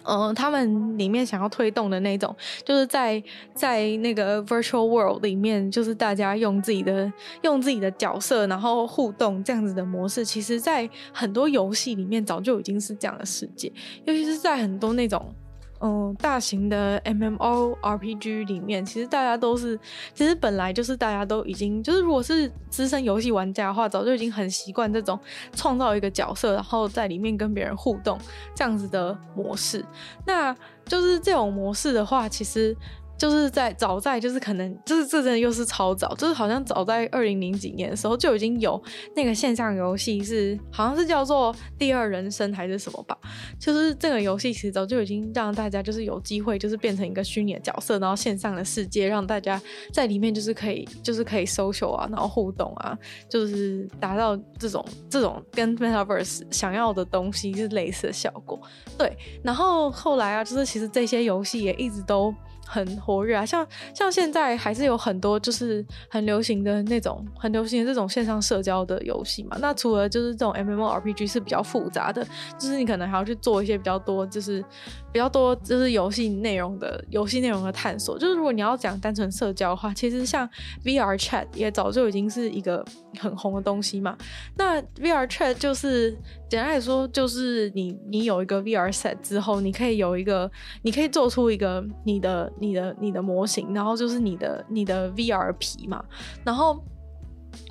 [0.04, 3.20] 嗯，他们里面想要推动的那种，就是在
[3.54, 7.10] 在那个 virtual world 里面，就是大家用自己的
[7.42, 13.72] 用自己的角色，然后互动这样子的模式，其实在很多游戏里面早就已经是这样的世界，
[14.04, 15.34] 尤其是在很多那种。
[15.80, 19.78] 嗯，大型的 MMORPG 里面，其实大家都是，
[20.14, 25.18] 其实本来就是大家都已经，就是如果是资深游戏玩家的话，早就已经很习惯这种
[25.52, 28.18] 创造一个角色，然后在里面跟别人互动
[28.54, 29.84] 这样子的模式。
[30.26, 32.76] 那就是这种模式的话，其实。
[33.18, 38.80] 就是在早在就是可能就是这真的又是超早，就是好像早在二零零几年的时候就已经有
[39.16, 43.18] 那个线上游戏是好像是叫做第二人生还是什么吧，
[43.58, 49.60] 就是这个游戏其实早就已经让大家就是有机会就是变成一个虚拟的角色，然后线上的世界让大家
[49.92, 52.96] 在里面就是可以就是可以 social 啊，然后互动啊，
[53.28, 58.60] 就是达到这种这种跟 Metaverse 想要的东西是类似的效果。
[58.96, 62.32] 对，然后后来啊，就是其实这些游戏也一直都。
[62.70, 69.56] 很活跃啊，像像现在还是有很多就是很流行的那种很流行的这种线上社交的游戏嘛。
[69.58, 72.22] 那除了就是这种 MMORPG 是比较复杂的，
[72.58, 74.62] 就是你可能还要去做一些比较多就是
[75.10, 78.18] 比较多就是游戏内容的游戏内容的探索。
[78.18, 80.46] 就是如果你要讲单纯社交的话，其实像
[80.84, 82.84] VR Chat 也早就已经是一个
[83.18, 84.14] 很红的东西嘛。
[84.56, 86.14] 那 VR Chat 就是。
[86.48, 90.50] 简单来说，就是你你有一个 VR set 之后，你可以有一个，
[90.82, 96.04] 你可以做出一个你的你的你的模型，然后就是你的你的 VR 皮嘛，
[96.44, 96.82] 然后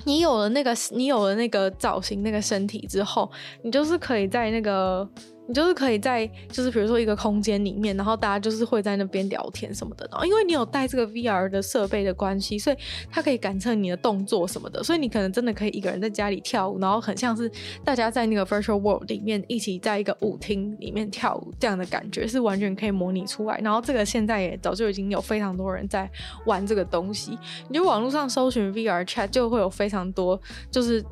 [0.04, 3.30] 你有了那个你有了那个造型那个身体之后，
[3.62, 5.08] 你就是可以在那个。
[5.48, 10.06] 你就是可以在，就是比如说一个空间里面，然后大家就是会在那边聊天什么的。
[10.12, 12.76] 然后因为你有带这个 VR 的设备的关系，所以
[13.10, 14.84] 它可以感测你的动作什么的。
[14.84, 17.50] 所以你可能真的可以一个人在家里跳舞，然后很像是
[17.82, 23.58] 大家在那个 virtual world 里面一起在一个舞厅里面跳舞这样的感觉，是完全可以模拟出来。
[23.62, 26.10] 然后这个现在也早就已经有非常多人在
[26.44, 27.38] 玩这个东西。
[27.70, 30.38] 你就网络上搜寻 VR chat，就会有非常多
[30.70, 31.02] 就是。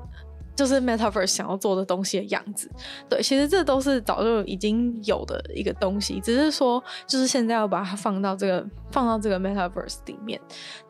[0.56, 2.68] 就是 Metaverse 想要做的东西的样子，
[3.08, 10.40] 对，其实这都是早就已经有的一个东西，只是说就是现在要把它放到这个放到这个 Metaverse 里面。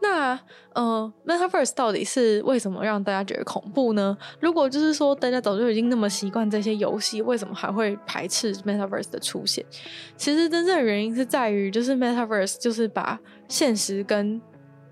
[0.01, 0.39] 那
[0.75, 4.17] 呃，Metaverse 到底是为什么让大家觉得恐怖呢？
[4.41, 9.65] 如果就是说大家早就已经那么习惯这些游戏，为什么还会排斥 Metaverse 的出现？
[10.17, 14.41] 其实真正的原因是在于，就是 Metaverse 就是把现实跟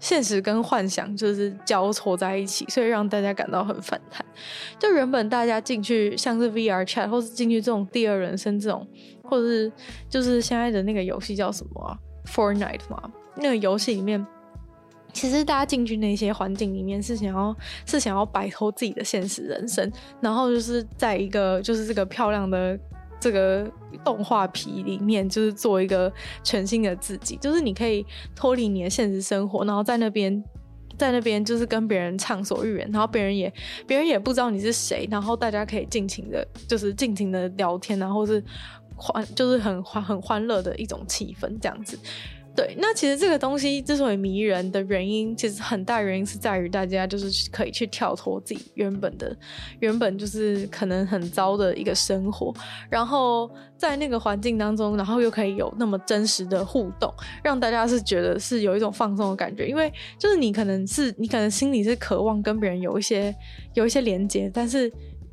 [0.05, 4.23] 现实跟幻想就是交错在一起，所以让大家感到很反弹。
[4.79, 8.87] 就原本大家进去像是 VR chat，或是进去这种第二人生这种，
[9.23, 9.73] 或者是
[10.11, 14.27] 就是现在的那个游戏叫什么？Fortnite 嘛，那个游戏里面，
[15.15, 19.91] 其实大家进去那些环境里面是想要是想要摆脱自己的现实人生，
[20.21, 22.79] 然后就是在一个就是这个漂亮的。
[23.21, 23.71] 这个
[24.05, 30.43] 动画皮里面，就是做一个全新的自己，就是你可以脱离你的现实生活，然后在那边，
[30.99, 33.53] 在那边就是跟别人畅所欲言，然后别人也
[33.87, 38.43] 别人也不知道你是谁，然后大家可以尽情的，就是尽情的聊天，然后是
[38.97, 41.99] 欢，就是很欢很欢乐的一种气氛，这样子。
[42.57, 49.37] 对，那其实这个东西之所以迷人的原因，其实很大原因是在于大家就是可以去跳脱自己原本的、
[49.81, 52.55] 原本就是可能很糟的一个生活，
[52.89, 57.13] 然后在那个环境当中，然后又可以有那么真实的互动，
[57.43, 59.67] 让大家是觉得是有一种放松的感觉。
[59.67, 63.35] 因为就是你可能是你可能心里是渴望跟别人有一些
[63.73, 64.89] 有一些连接，但是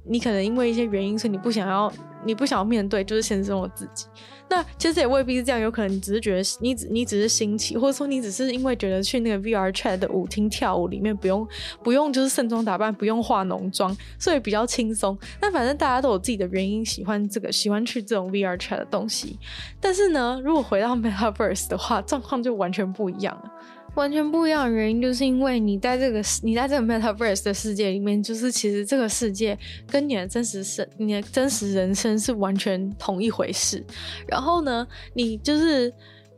[0.06, 1.94] 你可能因为一些原因，是你不想要
[2.26, 4.08] 你不想要面对就是现实中的自己。
[4.52, 11.48] 那其实也未必是这样，有可能你只是觉得你只你只是新奇，或者说你只是因为觉得去那个 VR chat 的舞厅跳舞里面不用
[11.82, 15.18] 不用就是盛装打扮，不用化浓妆，所以比较轻松。
[15.40, 19.40] 那反正大家都有自己的原因喜欢这个，喜欢去这种 VR chat 的东西。
[19.80, 23.52] 但是呢，如果回到 Metaverse 的话，状况就完全不一样了。
[23.96, 33.84] 完全不一样的原因，就是因为你在这个你在这个 Metaverse 的世界里面，就是其实这个世界跟你的真实生、你的真实人生是完全同一回事。
[34.28, 35.94] 然后呢，你就是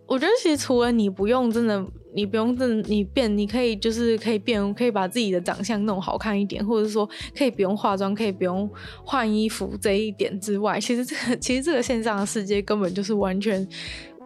[0.08, 1.86] 我觉得，其实除了你不用真的，
[2.16, 8.68] 你不用真的你变，你可以就是可以变，可以把自己的长相弄好看一点，或者说可以不用化妆，可以不用
[9.06, 13.68] 换衣服这一点之外，其实这个其实这个线上的世界根本就是完全。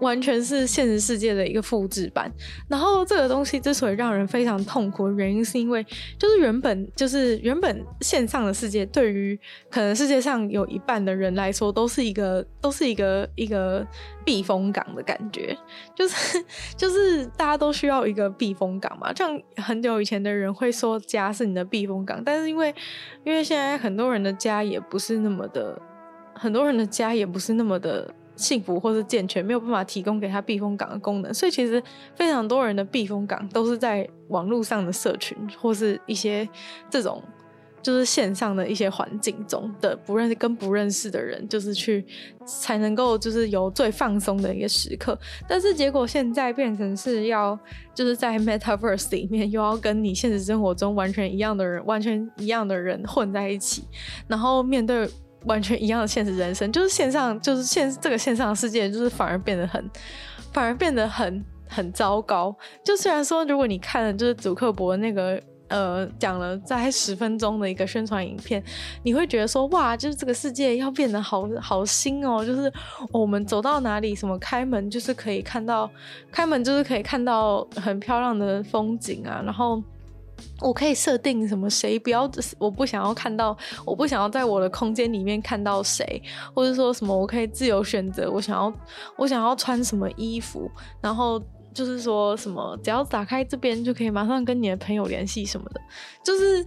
[0.01, 2.31] 完全是现实世界的一个复制版。
[2.67, 5.85] 然后这个东西之所以让人非常痛苦的原因，是因为
[6.17, 9.39] 就是原本就是原本线上的世界，对于
[9.69, 13.85] 可能世界上有一半的人来说，都是一个都是一个一个
[14.23, 15.57] 避风港的感觉，
[15.95, 16.43] 就是
[16.77, 19.13] 就是大家都需要一个避风港嘛。
[19.13, 22.73] 像很久以前的人会说家是你的避风港，但是因为
[23.23, 25.81] 因为现在很多人的家也不是那么的，
[26.33, 28.13] 很多人的家也不是那么的。
[28.37, 31.83] 幸福或是健全，没有办法提供给他避风港的功能，所以其实
[32.15, 36.47] 非常多人的避风港都是在网络上的社群或是一些
[36.89, 37.21] 这种
[37.81, 42.05] 就是线上的一些环境中的不认识跟不认识的人，就是去
[42.45, 45.17] 才能够就是有最放松的一个时刻。
[45.47, 47.57] 但是结果现在变成是要
[47.95, 53.83] 就是在 Metaverse 里面又要跟你现实生活中完全一样的人，完全一样的人混在一起，
[54.27, 55.09] 然后面对。
[55.45, 59.89] 完全一样的现实人生，就是线上，就是线这个线上的世界，就是反而变得很，
[60.51, 62.55] 反而变得很很糟糕。
[62.83, 68.61] 就虽然说，如果你看了就是祖克伯那个呃讲了在十分钟的一个宣传影片，
[69.03, 72.71] 你会觉得说哇，就是这个世界要变得好好新哦，就是
[73.11, 75.89] 我们走到哪里，什么开门就是可以看到，
[76.31, 79.81] 开门就是可以看到很漂亮的风景啊，然后。
[80.61, 86.21] 我可以设定什么谁不要，我不想要看到，我不想要在我的空间里面看到谁，
[86.53, 88.73] 或者说什么我可以自由选择，我想要
[89.17, 90.69] 我想要穿什么衣服，
[91.01, 91.41] 然后
[91.73, 95.81] 就是说什么只要打开这边就可以马上跟你的朋友联系什么的，
[96.23, 96.65] 就是。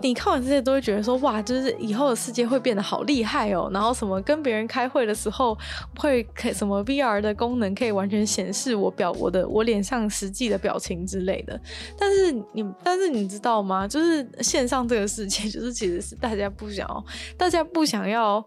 [0.00, 3.70] 你看完这些都会觉得说哇，就是以后的世界会变得好厉害哦。
[3.72, 5.56] 然后什么跟别人开会的时候
[5.96, 11.58] 会可什么 VR 的功能可以完全显示我表我的我脸上实际的表情之类的。
[11.98, 13.88] 但是你但是你知道吗？
[13.88, 17.04] 就是线上这个世界，就是其实是大家不想要，
[17.36, 18.44] 大家不想要，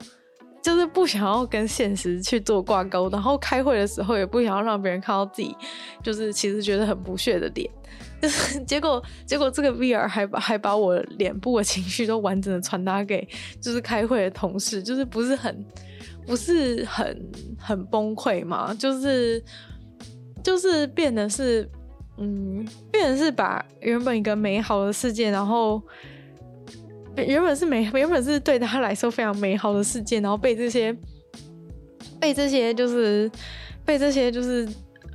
[0.61, 3.09] 就是不想要跟现实去做挂钩。
[3.09, 5.55] 然后开会的时候也不想要让别人看到自己，
[6.03, 7.69] 就是其实觉得很不屑的脸。
[8.21, 13.25] 就 是结果，结果这个 VR 还把还把我脸部的情绪都完整的传达给
[13.61, 15.65] 就是开会的同事，就是不是很
[16.27, 18.73] 不是很很崩溃嘛？
[18.73, 19.41] 就是
[20.43, 21.69] 就是变得是
[22.17, 25.81] 嗯，变成是把原本一个美好的世界，然后
[27.15, 30.93] 原本是美原本是对他来说非常美好的世界，然后被这些
[32.19, 33.31] 被这些就是
[33.85, 34.67] 被这些就是。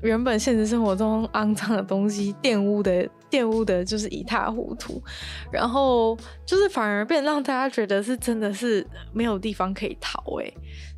[0.05, 3.09] 原本现实生活中肮脏的东西玷污的。
[3.31, 5.03] 玷污的就是一塌糊涂，
[5.51, 10.53] 然后就是反而变让大家觉得是真的是没有地方可以逃哎，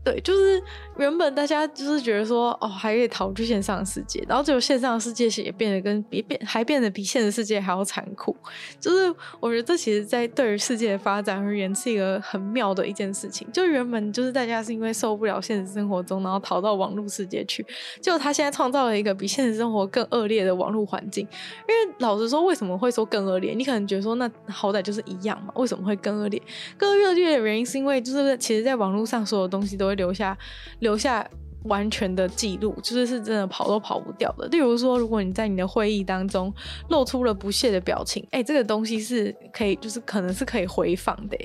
[0.07, 0.63] 对，就是
[0.99, 8.37] 原本大家就是觉得说哦还可以逃去线上世界，然后结果线上世界也变得跟比变还变得比现实世界还要残酷，
[8.79, 17.65] 就是我觉得这其实在对于世界的发展而言是一个很妙的一件事情，就原本就是大家是因为受不了现实生活中，然后逃到网络世界去，
[18.01, 21.27] 结果他现在创造了一个比现实生活更恶劣的网络环境，
[21.67, 22.27] 因为老实。
[22.27, 23.55] 说为什么会说更恶劣？
[23.55, 26.43] 你可能觉得说那好歹就是一样嘛，为什么会更恶劣？
[26.77, 30.39] 更恶劣的原因是因为就是其实在网络上所有东西都会留下
[30.79, 31.29] 留下
[31.65, 34.47] 完全的记录，就是是真的跑都跑不掉的。
[34.49, 36.53] 例如说，如果你在你的会议当中
[36.91, 41.37] 露出了不屑的表情，哎，这个东西是可以就是可能是可以回放的，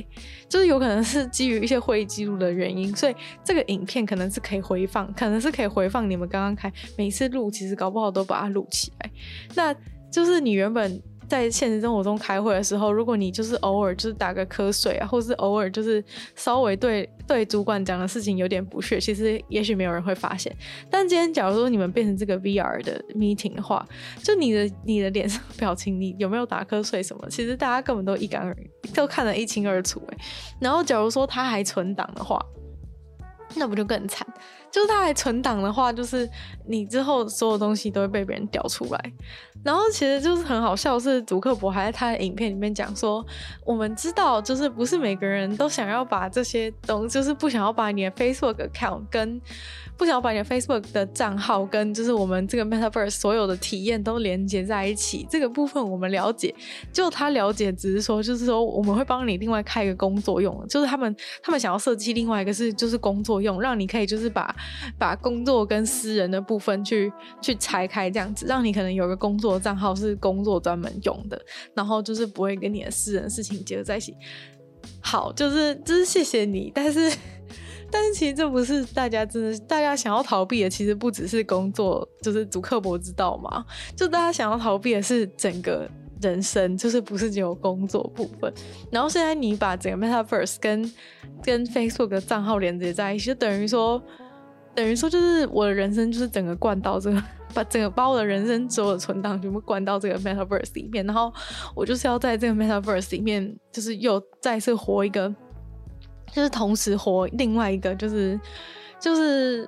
[0.48, 9.10] 就是有可能是基于一些会议记录的原因，所以这个影片可能是可以回放，可能是可以回放你们刚刚开每次录，其实搞不好都把它录起来。
[9.56, 9.76] 那
[10.12, 16.04] 就是你原本在现实生活中开会的时候，如果你就是偶尔就是打个瞌睡啊，或是偶尔就是
[16.36, 20.54] 稍微对对主管讲的事情有点不屑，其实也许没有人会发现。
[20.90, 23.88] 但今天假如说你们变成这个 VR 的 meeting 的话，
[24.22, 30.18] 就你的你的脸上表情，你有没有打瞌睡什么，其实大家根本都一干二净，都看得一清二楚诶。
[30.60, 32.46] 然后假如说他还存档的话，
[33.56, 34.28] 那不就更惨？
[34.72, 36.30] 就是他还存档的话，就是
[36.68, 39.14] 你之后所有东西都会被别人调出来。
[39.64, 43.24] 然后其实就是很好笑，是祖克伯还在他的影片里面讲说，
[43.64, 49.40] 我们知道就是不是每个人都想要把这些东，就是不想要把你的 Facebook account 跟
[49.96, 55.28] 不想要把你的 Facebook 的账号跟就是我们这个 Metaverse 所有的体验都连接在一起。
[55.30, 56.56] 这个部分我们了解，
[56.92, 64.56] 就他了解只是说，就是说我们会帮你另外开一个工作用，就是他们他们想要设计另外一个是就是工作用，让你可以就是把
[64.98, 69.62] 把工作跟私人的部分去去拆开，这样子让你可能有个工作。
[69.62, 71.40] 账号是工作专门用的，
[71.76, 74.16] 然后就是不会跟你的私人事情结合在一起。
[75.00, 77.16] 好，就是就是谢谢你，但是
[77.92, 83.64] 但是其实这不是大家真的，大家想要逃避的，其实不只是工作，就是祖克伯知道吗？
[83.96, 85.88] 就大家想要逃避的是整个
[86.20, 88.52] 人生，就是不是只有工作部分。
[88.90, 90.92] 然后现在你把整个 Metaverse 跟
[91.44, 94.02] 跟 Facebook 的账号连接在一起，就等于说。
[94.74, 101.32] 等于说就是我的人生就是整个灌到这个， 把整个把我的人生所有的存档全部灌到这个 Metaverse 里面，然后
[101.76, 105.34] 我就是要在这个 Metaverse 里面，就是又再次活一个，
[106.32, 108.40] 就是同时活另外一个，就是
[109.00, 109.68] 就是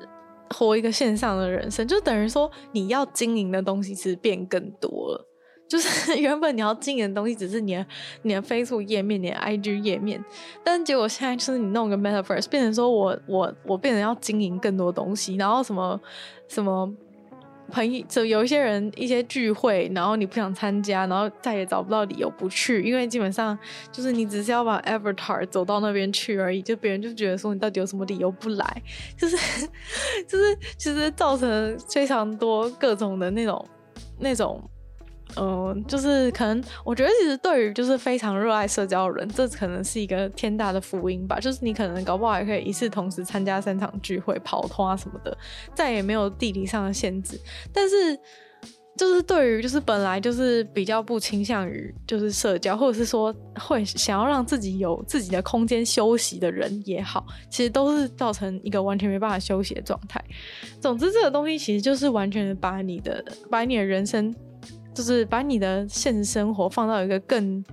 [0.51, 5.30] 活一个线上的人生，就等于说你要经营的东西其实变更多了。
[5.74, 7.84] 就是 原本你要经营的东西只是你的
[8.21, 10.24] 你的 Facebook 页面、你的 IG 页面，
[10.63, 15.99] 但结果现在就是你弄个 Metaverse，变成说我我我变成要经营更多东西，然后什么
[16.47, 16.88] 什么
[17.71, 23.57] 朋友，就有一些人一些聚会，然后你不想参加，然后再也找不到理由不去，因为基本上
[23.91, 28.82] 就是你只是要把 Avatar 走到那边去而已，就别人就觉得说你到底有什么理由不来，
[29.17, 29.36] 就是
[30.30, 33.65] 就是其实造成非常多各种的那种
[34.19, 34.61] 那种。
[35.36, 41.40] 嗯，就是可能，我觉得其实对于就是非常热爱社交的人，这可能是一个天大的福音吧。
[41.40, 45.36] 就是你可能搞不好还可以一次同时参加三场聚会、跑通啊什么的，
[45.74, 47.40] 再也没有地理上的限制。
[47.74, 48.16] 但是，
[48.96, 60.24] 就是对于就是本来就是比较不倾向于就是社交，或者是说会想要让自己有自己的空间休息的人也好，其实都是造成一个完全没办法休息的状态。
[60.80, 64.32] 总之，这个东西其实就是完全的把你的把你的人生。
[64.94, 67.64] 就是把你的现实生活放到一个更、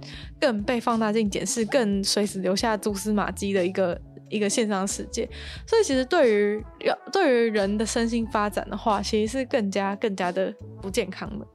[0.40, 5.28] 更被放大镜检视、更随时留下蛛丝马迹的一个一个线上世界，
[5.66, 11.46] 所以其实对于要对于人的身心发展的话，其实是更加更加的不健康的。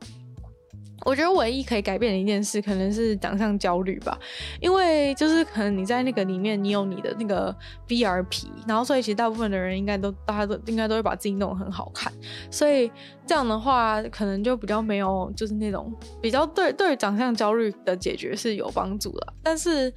[1.06, 4.20] 我觉得唯一可以改变的一件事，可能是长相焦虑吧，
[4.60, 7.56] 因为就是可能你在那个里面，你有你的那个
[7.88, 12.12] VR 皮，然后所以其实大部分的人应该都，大家都应该都会把自己弄得很好看，
[12.50, 12.92] 所以
[13.28, 19.94] 这样的话，可能就比较没有就是那种比较对对于长相焦虑的解决是有帮助的，但是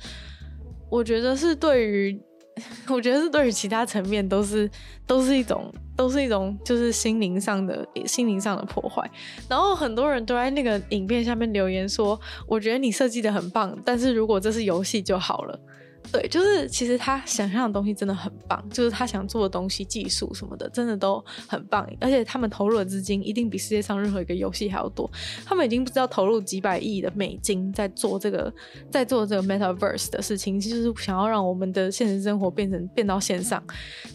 [0.91, 2.21] 我觉得是对于。
[2.91, 4.69] 我觉得是对于其他层面都是
[5.07, 9.11] 都是一种都是一种就是心灵上的心灵上的破坏。
[9.49, 15.59] 然后很多人都在那个影片下面留言说：“我觉得你设计的很棒，但是如果这是游戏就好了。”
[16.11, 21.87] 对，就是其实他想象的东西真的很棒，就是他想做的东西、技术什么的，真的都很棒。
[22.01, 25.11] 而且他们投入的资金一定比世界上任何一个游戏还要多。
[25.45, 28.51] 他们已经不知道投入几百亿的美金在做这个，
[28.91, 33.63] 在做这个 Metaverse 的事情，就是想要让我们的现实生活变成变到线上。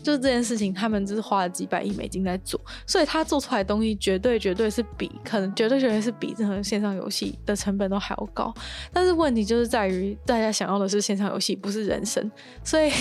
[0.02, 8.52] 就是这件事情，他们就是花了几百亿美金在做，所以他做出来的东西绝对绝对是比可能绝对绝对是比任何线上游戏的成本都还要高。
[8.92, 11.83] 但是问题就是在于，大家想要的是线上游戏，不是。
[11.86, 12.32] 人生，
[12.64, 12.92] 所以，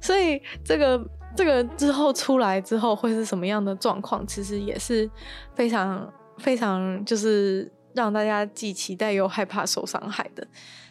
[0.00, 1.00] 所以这个
[1.36, 4.26] 这个之后出来之后会是什么样的状况？
[4.26, 5.08] 其实也是
[5.54, 10.46] 非常非常，就是让大家既期待又害怕受伤害的。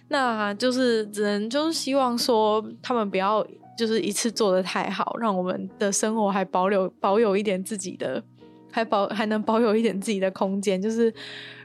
[0.07, 3.45] 那就是只能就是希望说，他们不要
[3.77, 8.23] 就是一次做的太好，让我们的生活还保留保有一点自己的，
[8.71, 10.81] 还保还能保有一点自己的空间。
[10.81, 11.13] 就是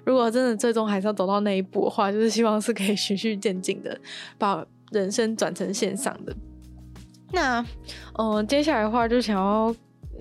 [0.05, 3.99] 如果真的最终还是要走到那一步的话，就是希望是可以循序渐进的
[4.37, 4.67] 把。
[4.95, 6.35] 人生转成线上的，
[7.33, 7.65] 那
[8.19, 9.75] 嗯、接下来的话就想要，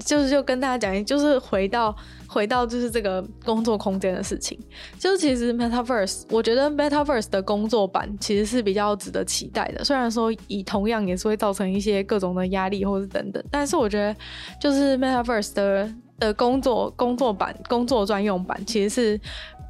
[0.04, 1.96] 就是就跟大家讲，就是回到
[2.28, 4.60] 回到就是这个工作空间的事情。
[4.98, 9.84] 就是其实 Metaverse，我觉得 Metaverse 的工作版其实是比较值得期待的。
[9.84, 14.16] 虽然说以同样也是会造成一些各种的压力或是等等，但是我觉得
[14.60, 19.22] 就是 Metaverse 的的工作工作版工作专用版其实是。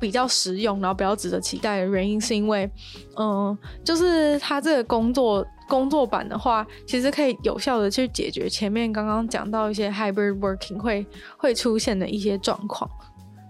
[0.03, 2.69] 比较实用，然后比较值得期待的原因，是因为，
[3.17, 12.89] 嗯，就是它这个工作工作版的话，其实可以有效的去解决前面刚刚讲到一些 hybrid working 会会出现的一些状况。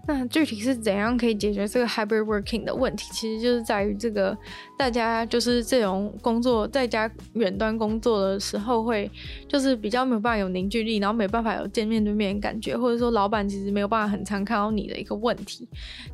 [0.06, 3.08] 那具体是怎样可以解决这个 hybrid working 的问题？
[3.12, 4.36] 其实就是在于这个
[4.76, 9.10] 大家就是这种工作在家远端工作的时候，会
[9.48, 15.66] 就是比较没有办法有凝聚力，然后没办法有见面对面的感觉，或者说老板其实没有办法很常看到你的一个问题。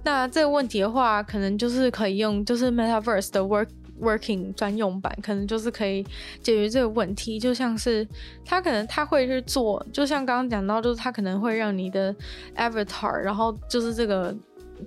[0.04, 3.66] 那这个问题的话，可能就是可以用就是 Metaverse 的 work。
[4.00, 6.02] Working 专用版可能就是可以
[6.42, 8.06] 解决这个问题，就像是
[8.44, 12.14] 他可能他会去做，就像刚刚讲到，就是他可能会让你的
[12.56, 14.34] Avatar，然后就是这个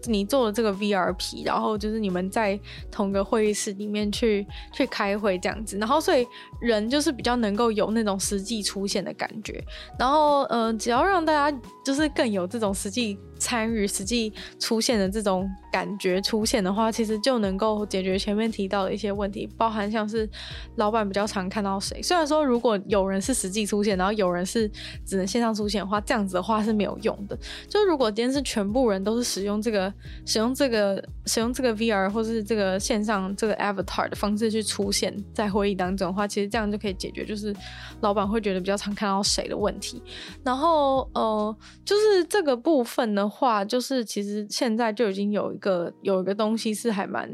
[0.06, 2.60] 你做的这个 VRP，然后就是你们在
[2.90, 6.26] 同个会议室里面去去开会这样子，然后所以
[6.60, 9.64] 人就是比较能够有那种实际出现的感觉，
[10.00, 13.18] 然后呃，只要让大家就是更有这种实际。
[13.38, 20.30] 参与实际出现的这种感觉出现的话，其实就能够解决前面提到的一些问题，包含像是
[20.76, 22.02] 老板比较常看到谁。
[22.02, 24.70] 虽然说如果有人是实际出现，然后有人是
[25.06, 27.38] 只能线上出现的话，这样子的话是没有用的。
[27.68, 29.94] 就如果今天是全部人都是使用这个、
[30.26, 37.54] 使用这个、使用这个 VR 或是这个线上这个 Avatar 的方式去出现在会议当中的话，其实这样就可以解决，就是
[38.02, 40.02] 老板会觉得比较常看到谁的问题。
[40.44, 43.30] 然后呃，就是这个部分呢。
[43.34, 47.28] 话就是，其实现在就已经有一个有一个东西是还蛮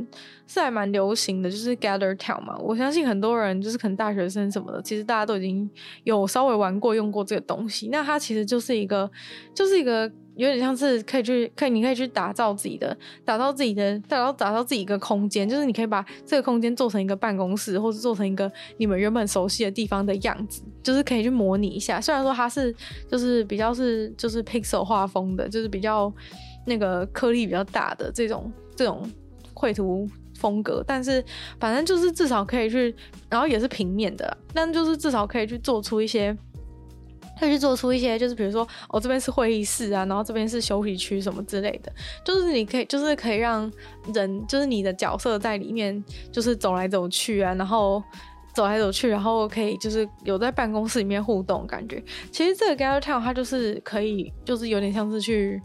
[0.47, 2.57] 是还蛮流行的，就是 Gather Town 嘛。
[2.57, 5.69] 我相信很多人就是可能大学生什么的，其实大家都已经
[6.05, 7.89] 有稍微玩过用过这个东西。
[7.89, 9.11] 那它其实就是一个
[9.53, 10.09] 就是一个
[10.39, 21.99] 有点像是可以去可以你可以去打造自己的打造自己的打造打造自己一个空间，就是你可以把这个空间做成一个办公室，或者做成一个你们原本熟悉的地方的样子，就是可以去模拟一下。
[21.99, 22.73] 虽然说它是
[23.11, 26.11] 就是比较是就是 Pixel 画风的，就是比较
[26.65, 29.11] 那个颗粒比较大的这种这种
[29.53, 31.21] 绘图风格，但是
[31.59, 32.95] 反正就是至少可以去，
[33.29, 36.37] 然后也是平面的，但就是至少可以去做出一些。
[37.39, 41.91] 可以去做出一些，就是比如说，哦，这边是会议室啊，然后这边是休息区什么之类的，
[42.25, 43.71] 就是你可以，就是可以让
[44.13, 48.03] 人，就是你的角色在里面，就是走来走去啊，然后
[48.53, 52.03] 走来走去，然后可以就是有在办公室里面互动感觉。
[52.31, 55.61] 其实这个 Gather Town 它就是可以，就是有点像是去。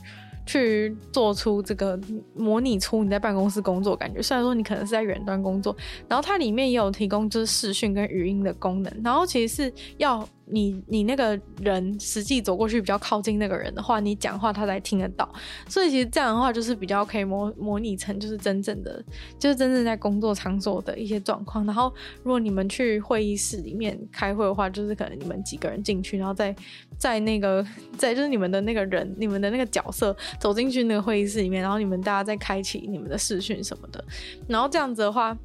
[0.47, 1.99] 去做出这个
[2.35, 5.75] 模拟出你在办公室工作感觉，虽然说你可能是在远端工作，
[6.07, 15.29] 然后它里面也有提供就是视讯跟语音的功能，然后其实是要你你那个人实际走过去比较靠近那个人的话，你讲话他才听得到，
[15.69, 19.03] 所以其实这样的话就是比较可以模模拟成就是真正的
[19.39, 21.65] 就是真正在工作场所的一些状况。
[21.67, 21.93] 然后
[22.23, 26.55] 如果你们去会议室里面开会的话，就是可能你们几个人进去，然后再
[26.99, 27.65] 在那个
[27.97, 30.15] 在就是你们的那个人你们的那个角色。
[30.39, 34.05] 走进去那个会议室里面，然后你们大家再开启你们的视讯什么的，
[34.47, 35.37] 然后这样子的话，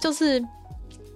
[0.00, 0.42] 就是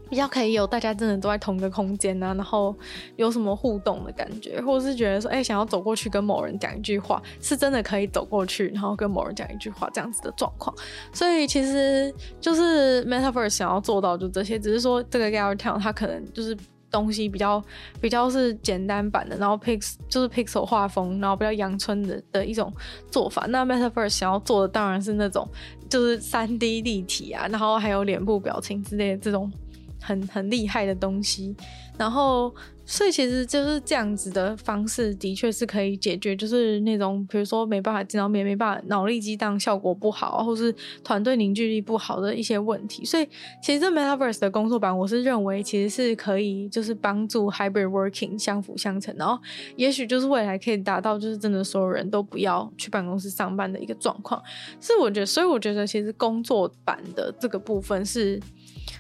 [0.09, 2.75] 比较可以有大家真的都在同一个空间啊，然后
[3.17, 10.75] 有什么互动的感觉，或者是觉得说，哎、想要走过去跟某人讲一句话，是真的可以走过去，然后跟某人讲一句话这样子的状况。
[11.13, 16.57] 所以其实就是 Metaverse 想要做到就这些，只是说这个 Gather Town 它可能就是。
[16.91, 17.63] 东西比较
[18.01, 22.73] 比较是简单版的，然后 Pix 就是 Pixel 画风，然后比较阳春的的一种
[23.11, 23.45] 做法。
[23.51, 25.47] 那 Metaverse 想要做的当然是那种
[25.87, 29.53] 就是三 D 立体啊，然后还有脸部表情之类的这种
[30.01, 31.55] 很很厉害的东西，
[31.97, 32.55] 然后。
[32.91, 40.75] 所以其实就是这样子的方式，的确是可以解决，就是那种比如说没办法见到面、没办法脑力激荡效果不好，或是
[41.05, 43.05] 团队凝聚力不好的一些问题。
[43.05, 43.29] 所以
[43.63, 49.39] 其实这 Metaverse 的工作版，我是认为其实是可以就是帮助 Hybrid Working 相辅相成，然后
[49.77, 54.43] 也许就是未来可以达到就是真的所有人都不要去办公室上班的一个状况。
[54.81, 58.41] 是我觉得，所以我觉得其实工作版的这个部分是。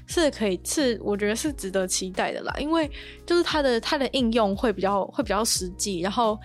[0.09, 2.91] 是可以，是我觉得是值得期待的啦，因为
[3.27, 6.37] 就是它的它的应用会比较会比较实际，然后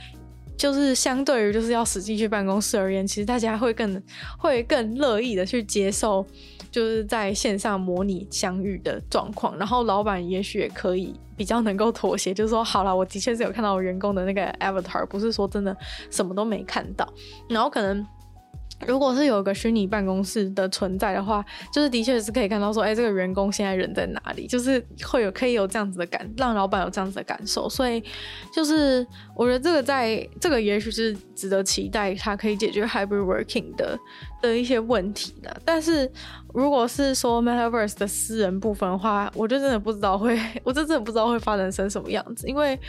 [0.58, 4.04] 就是相对于就是要实际去办公室而言，其实大家会更
[4.38, 6.26] 会更乐意的去接受，
[6.70, 15.76] 就是在线上模拟相遇的状况，然后老板也许也可以比较能够妥协，就是说好了，我的确是有看到我员工的那个 avatar，不是说真的
[16.12, 17.12] 什么都没看到，
[17.48, 18.06] 然后可能。
[18.88, 27.70] 如果是有一个虚拟办公室的存在的话，就是的确是可以看到说，哎、这个员工现在人在哪里，就是会有可以有这样子的感，让老板有这样子的感受。
[27.70, 28.04] 所以，
[28.54, 29.06] 就是
[29.36, 33.98] 我觉得这个在这个也许是值得期待，它可以解决 hybrid working 的
[34.42, 35.56] 的一些问题的。
[35.66, 36.12] 但是，
[36.54, 42.80] 如果是说 metaverse 的私人部分的话，我就真的不知道会， 我就真的不知道会发展成什么样子，因为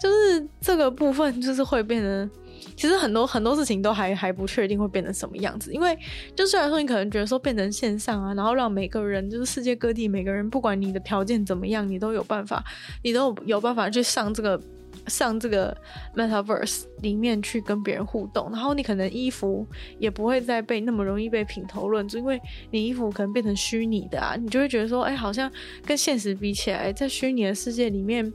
[0.00, 2.30] 就是这个部分就是会变成。
[2.76, 5.96] 其实很多很多事情都还还不确定会变成什么样子，因为
[6.34, 12.64] 就虽然说你可能觉得说变成线上啊，然后让每个人就是世界各地每个人，不管你的条件怎么样，你都有办法，
[13.02, 14.60] 你都有办法去上这个
[15.06, 15.76] 上这个
[16.16, 19.66] Metaverse 里面去跟别人互动，然后你可能衣服
[19.98, 25.50] 也不会再被那么容易被品头论足，因为你衣服可能变成虚拟的啊，你就会觉得说，哎，好像
[25.86, 28.32] 跟现实比起来，在虚拟的世界里面。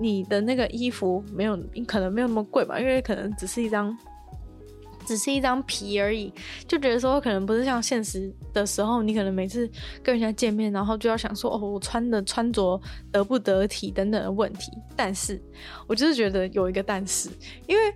[0.00, 3.96] 你的那个衣服没有，可能没有那么贵吧，因为可能只是一张，
[5.06, 6.32] 只是一张皮而已，
[6.66, 9.68] 就觉得说可能不是像现实的时候，你可能每次
[10.02, 12.80] 跟人家见面，然后就要想说哦，我穿的穿着
[13.10, 14.72] 得不得体等等的问题。
[14.96, 15.40] 但是
[15.86, 17.28] 我就是觉得有一个但是，
[17.66, 17.94] 因为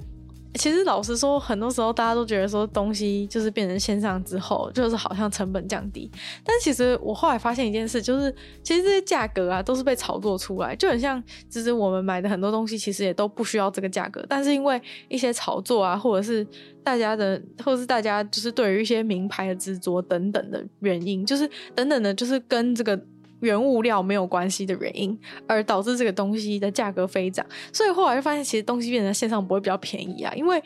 [0.57, 6.11] 其实老实说，很多时候大家都觉得说东西就是变成线上之后，就是好像成本降低。
[6.45, 16.47] 但其实我后来发现一件事，就是其实这些价格啊都是被炒作出来，就很像，其实我们买的很多东西其实也都不需要这个价格，但是因为一些炒作啊，或者是
[16.83, 22.99] 大家的，或者是大家就是对于一些名牌的执着等等的原因，就是等等的，就是跟这个。
[23.41, 30.63] 原物料没有关系的原因，而导致这个东西的价格飞涨，所以后来就发现，其实东西变成线上不会比较便宜啊，因为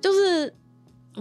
[0.00, 0.52] 就是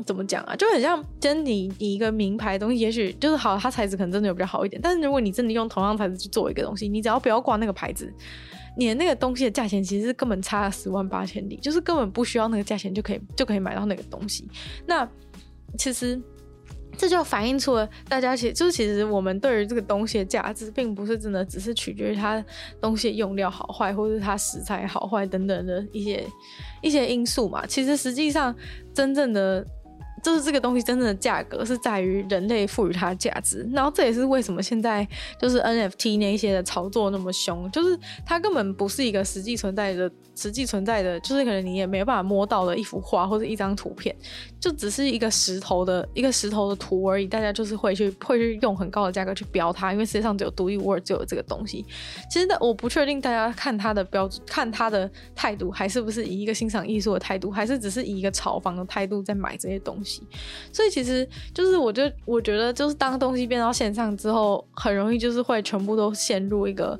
[0.06, 8.14] 怎么讲啊，就很像跟你你一个名牌东西，也许就是好，它材质可能真的有比较好一点，但是如果你真的用同样材质去做一个东西，你只要不要挂那个牌子，
[8.78, 14.48] 你的那个东西的价钱其实是根本差了十万八千里，就是根本不需要那个价钱就可以就可以买到那个东西。
[14.86, 15.10] 那
[15.78, 16.22] 其实。
[16.98, 22.44] 这就反映出了大家其就是其实我们对于这个东西的价值，并不是真的只是取决于它
[22.80, 26.26] 东西用料好坏，或是它食材好坏等等的一些
[26.82, 27.66] 一些因素嘛。
[27.66, 28.56] 其实实际上
[28.94, 29.66] 真正的。
[30.22, 35.08] 就是这个东西真正的价格是在于人类赋予它的价值，然后这也是为什么现在
[35.40, 44.16] 就是 NFT 那一些的炒作那么凶，就是它根本不是一个实际存在的、实际存在的，就是可能你也没有办法摸到的一幅画或者一张图片，
[44.60, 47.28] 就只是一个石头的一个石头的图而已。
[47.28, 51.86] 大家就是会去会去用很高的价格去标它，因为世界上只有独一无二，只有这个东西。
[52.30, 60.11] 其实我不确定大家看它的标准、看它的态度，还是不是以一个欣赏艺术的态度，还是只是以一个炒房的态度在买这些东西。
[60.74, 67.00] 所以其实就是，我就，我觉得就是当东西变到线上之后，很容易就是会全部都陷入一个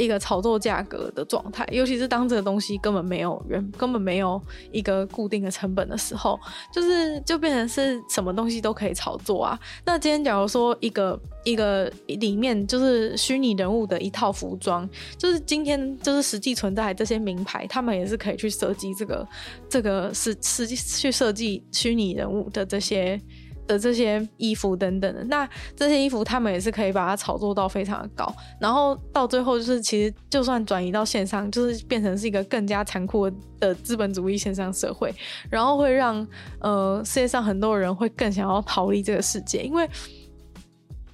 [0.00, 1.66] 一个炒作价格的状态。
[1.70, 4.40] 尤其是当这个东西根本没有人，根本没有
[4.72, 6.38] 一个固定的成本的时候，
[6.72, 9.58] 就是就变成是什么东西都可以炒作啊。
[9.84, 14.88] 那今天假如说一个一个里面就是虚拟人物的一套服装，
[15.18, 19.28] 就是今天就是实际存在这些名牌，他们也是可以去设计这个
[19.68, 23.20] 这个实实际去设计虚拟人物的这些。
[23.66, 35.14] 的这些衣服等等的，那这些衣服他们也是可以把它炒作到非常的高，然后到最后就是其实就算转移到线上，就是变成是一个更加残酷的资本主义线上社会，
[35.48, 36.26] 然后会让
[36.60, 39.88] 呃世界上很多人会更想要逃离这个世界，因为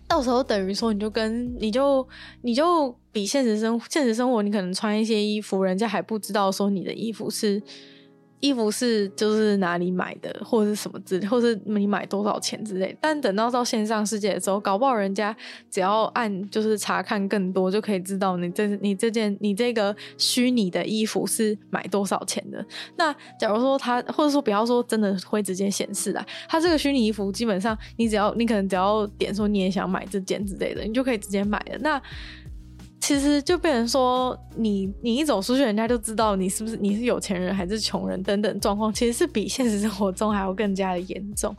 [0.09, 2.07] 到时候等于说你就跟你就
[2.43, 7.63] 你就比现实生现实生活，你可能穿一些衣服，人家还不知道说你的衣服是。
[8.41, 12.97] 衣服是就是哪里买的，或者是什么之类，或是你买多少钱之类。
[13.01, 15.35] 但等到到线上世界的时候，搞不好人家
[15.71, 22.65] 只要按就是查看更多，就可以知道你这你这件你这个虚拟的衣服是买多少钱的。
[22.97, 31.79] 那假如说他，或者说不要说真的会直接显示啊，他这个虚拟衣服基本上你只要你可能只要点说你也想买这件之类的，你就可以直接买了。
[31.81, 32.01] 那
[33.07, 41.55] 其实就变成说，你你一走出去，人家就知道你是不是你是有钱人还是穷人等等状况，其实是比现实生活中还要更加的严重。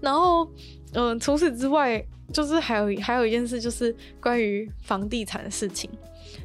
[0.00, 0.48] 然后，
[0.94, 5.90] 嗯、除此之外，就是还有还有一件事，就是关于房地产的事情。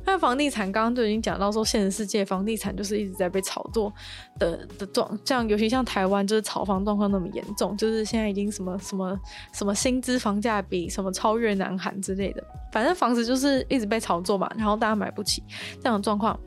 [0.06, 3.93] 那房地产刚刚就已经讲到说，现实世界房地产就是一直在被炒作
[4.39, 9.20] 的的状，像尤其像台湾就是炒房状况那么严重，就是现在已经什么什么
[9.54, 15.43] 什么薪资房价比什么超越南韩之类的，反正房子就是一直被炒作嘛，然后大家买不起
[15.82, 16.39] 这样的状况。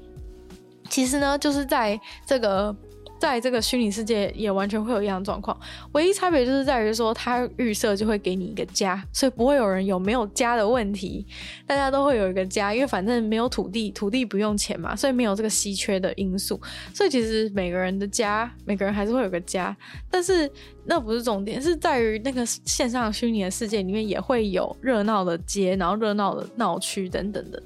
[0.90, 2.74] 其实呢，就是在这个。
[3.18, 5.58] 在这个虚拟世界也完全会有一样的状况，
[5.92, 11.26] 唯一差别就是在于说，它预设就会给你一个家，所以不会有人有没有家的问题，
[11.66, 16.60] 大家都会有一个家，因为反正没有土地，土地不用钱嘛，所以没有这个稀缺的因素，
[16.92, 19.74] 所以其实每个人的家，每个人还是会有个家，
[20.10, 20.50] 但是
[20.86, 27.62] 那不是重点，是在于那个线上虚拟的世界里面也会有热闹的街，然后热闹的闹区等等的。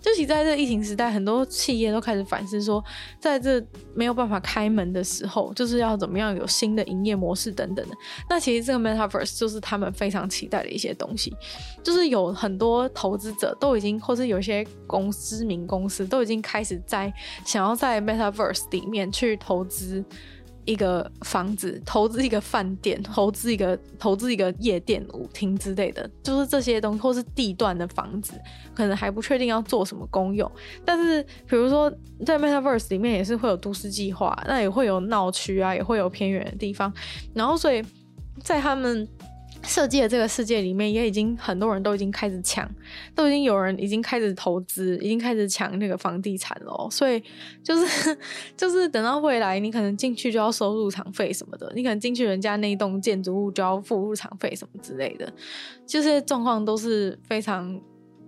[0.00, 2.82] 就其在这疫情时代，很多企业都开始反思说，
[3.20, 3.62] 在这
[3.94, 7.94] 没有办法开门的时候，就是要怎么样有新的营业模式等等的。
[8.28, 11.32] 那其实这个 Metaverse 就是他们非常期待的一些东西，
[11.82, 17.12] 就是有很多投资者都已经，或是有些公知名公司都已经开始在
[17.44, 20.04] 想要在 Metaverse 里面去投资。
[20.64, 28.34] 一个房子，投资一个饭店，投资一个投资一个夜店舞厅之类的，就是这些东西，或是地段的房子，
[28.74, 30.50] 可能还不确定要做什么功用。
[30.84, 31.92] 但是，比如说
[32.24, 36.92] 在 Metaverse 里面也是会有都市计划，那也会有闹区啊，也会有偏远的地方。
[37.34, 37.82] 然后，所以
[38.42, 39.08] 在他们。
[39.62, 42.68] 设计的这个世界里面，也已经很多人都已经开始抢，
[43.14, 46.88] 都已经有人已经开始投资，已经开始抢那个房地产了。
[46.90, 47.22] 所以
[47.62, 48.18] 就是
[48.56, 55.32] 就是等到未来，你可能进去就要收入场费什么的，你可能进去人家那一栋建筑物就要付入场费什么之类的，
[55.86, 57.80] 这些状况都是非常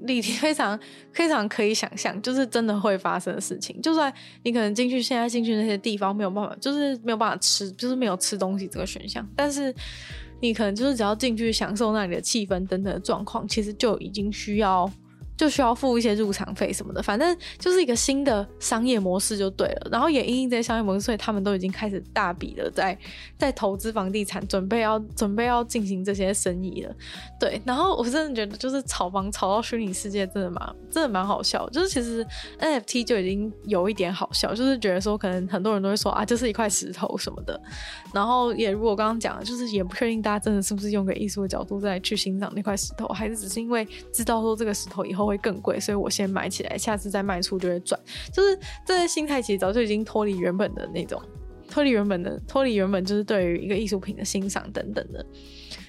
[0.02, 0.78] 立体，非常
[1.12, 3.80] 非常可以想象，就是真的会发生的事情。
[3.80, 4.12] 就算
[4.42, 9.74] 你可能进去，现在进去那些地方没有办法，就是没有办法吃，就是没有吃东西这个选项，但是
[10.40, 14.90] 你可能就是只要进去享受那里的气氛等等的状况，其实就已经需要。
[15.36, 19.88] 就需要付一些入场费什么的，反正就是一个新的商业模式就对了。
[19.90, 22.96] 然后也因应这些商业模式，所以他们都已经开始大笔的在
[23.36, 26.94] 在投资房地产，准备要准备要进行这些生意了。
[27.40, 31.68] 对，然后我真的觉得就是炒房炒到虚拟世界，真的蛮真的蛮好笑。
[31.70, 32.24] 就是其实
[32.60, 37.60] NFT 就已经有一点好笑，就是觉得说可能很多人都会说啊，就是一块石头什么的。
[38.12, 45.23] 然后也如果刚刚讲的，就是也不确定大家真的是不是用个艺术的角度再去欣赏那块石头，还是只是因为知道说这个石头以后。
[45.26, 47.98] 会更贵，所以我先买起来，下次再卖出就会赚。
[48.32, 51.20] 就是这些心态其实早就已经脱离原本的那种，
[51.68, 55.24] 脱离原本的，脱离原本就是对于一个艺术品的欣赏等等的，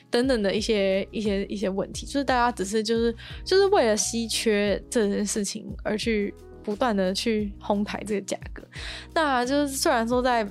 [0.10, 2.06] 等等的一些一些一些问题。
[2.06, 6.34] 就是大家只是就是就是为了稀缺这件事情而去
[6.64, 8.64] 不断的去哄抬这个价格。
[9.14, 10.48] 那就是虽然说在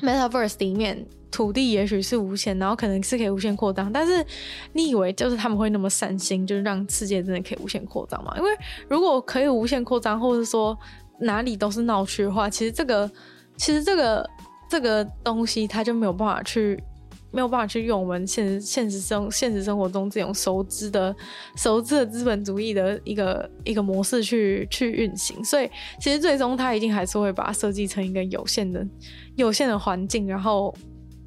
[0.00, 1.06] Metaverse 里面。
[1.34, 4.24] 土地也许是无限，然后可能是可以无限扩张，但是
[4.72, 8.32] 你以为就是他们会那么善心，就是让世界真的可以无限扩张吗？
[8.36, 8.48] 因为
[8.88, 10.78] 如果可以无限扩张，或者说
[11.18, 13.10] 哪里都是闹区的话，其实这个
[13.56, 14.30] 其实这个
[14.70, 16.80] 这个东西它就没有办法去
[17.32, 21.12] 没有办法去用我们现实现实生现实生活中这种熟知的
[21.56, 25.68] 熟知的资本主义的一个一个模式去去运行，所以
[26.00, 28.86] 其实最终它一定还是会把它设计成一个有限的
[29.34, 30.72] 有限的环境，然后。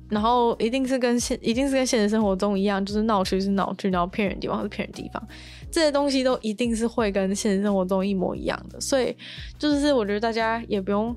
[0.09, 5.27] 然后一定是跟现，一定是跟现实生活中一样，就是闹区是闹区，然后偏远地方是偏远地方，
[5.69, 8.79] 这些东西都一定是会跟现实生活中一模一样的。
[8.79, 9.15] 所以
[9.59, 11.15] 就是我觉得大家也不用，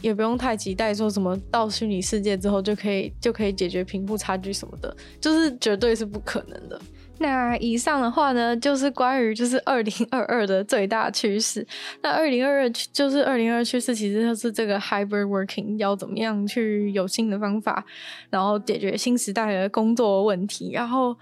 [0.00, 6.80] 也不用太期待说什么到虚拟世界之后就可以就可以解决贫富差距什么的，就是绝对是不可能的。
[7.20, 11.66] 那以上的话呢，就是关于就是二零二二的最大趋势。
[12.02, 17.84] 那二零二二就是二零二趋势，其实就是这个 hybrid working 要怎么样去有新的方法，
[18.30, 21.16] 然后解决新时代的工作问题，然后。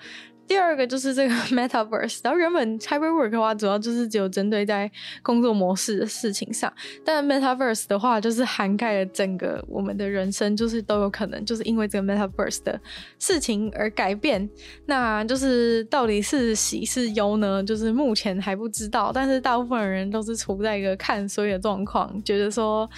[0.48, 4.90] 第二个就是这个 Metaverse，然后原本 Hybrid Work 的话，主要就是只有针对在
[5.22, 6.72] 工作模式的事情上，
[7.04, 12.80] 但 Metaverse 的话，就是涵盖了整个我们的人生，就是都有可能就是因为这个 Metaverse 的
[13.18, 14.48] 事情而改变。
[14.86, 17.62] 那就是到底是喜是忧呢？
[17.62, 22.88] 就是目前还不知道，但是大部分人都是处在一个看衰的状况，觉得说。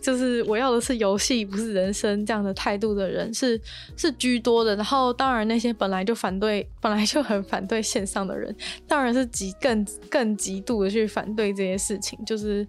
[0.00, 3.60] 就是我要的是游戏，不是人生这样的态度的人是
[3.96, 4.76] 是居多的。
[4.76, 8.54] 然后，当然那些本来就反对， 本来就很反对线上的人，
[8.86, 12.66] 当然是极更更极度的去反对这些事情，就是。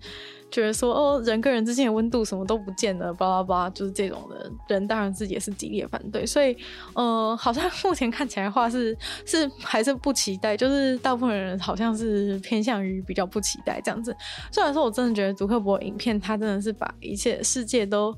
[0.51, 6.25] 觉得说哦，人跟人之间的温度什么都不见了，巴拉巴拉，就是这种的人，当然自己也是极力的反对。
[6.25, 6.57] 所以，
[6.93, 14.15] 呃，好像 目前看起来话是是还是不期待，就是大部分人好像是偏向于比较不期待这样子。
[14.51, 18.15] 虽然说我真的觉得祖克伯影片他真的是把一切世界都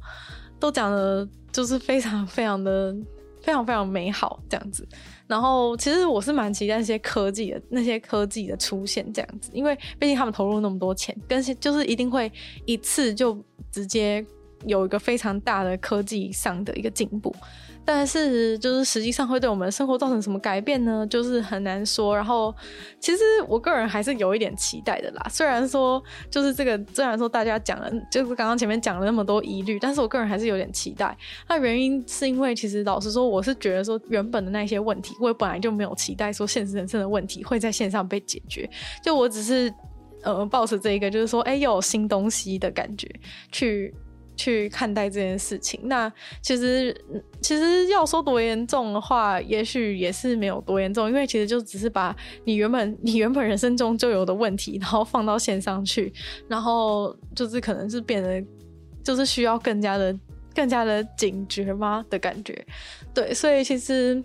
[0.60, 2.96] 都讲的，就是非常非常的
[3.42, 4.88] 非常非常美好这样子。
[5.32, 12.30] 然后，其实我是蛮期待那些科技的那些科技的出现这样子，因为毕竟他们投入那么多钱，跟就是一定会
[12.66, 14.26] 一次就直接
[14.66, 17.34] 有一个非常大的科技上的一个进步。
[17.84, 21.06] 但是，就是实际上会对我们生活造成什么改变呢？
[21.08, 22.16] 就是很难说。
[22.16, 22.54] 然后，
[23.00, 25.26] 其实我个人还是有一点期待的啦。
[25.30, 31.18] 虽然说，就是这个，虽然说大家讲了，就是刚刚前面讲了那么多疑虑，但是我个人还是有点期待。
[31.50, 38.70] 那原因是因为，其实老实说，我是觉得说，原本的那些问题，我本来就没有期待说现实人生的问题会在线上被解决。
[39.04, 39.74] 就我只是，
[40.24, 43.10] 呃，抱持这一个，就是说，哎，又有新东西的感觉
[43.52, 43.94] 去。
[44.42, 46.12] 去看待这件事情，那
[46.42, 46.96] 其实
[47.42, 56.12] 其实要说多严重的话，也许也是没有多严重，因为其实就只是把你原本你原本人生中就有的问题，然后放到线上去，
[56.48, 58.44] 然后就是可能是变得
[59.04, 60.18] 就是需要更加的
[60.56, 62.66] 更加的警觉吗的感觉，
[63.14, 64.24] 对，所以其实。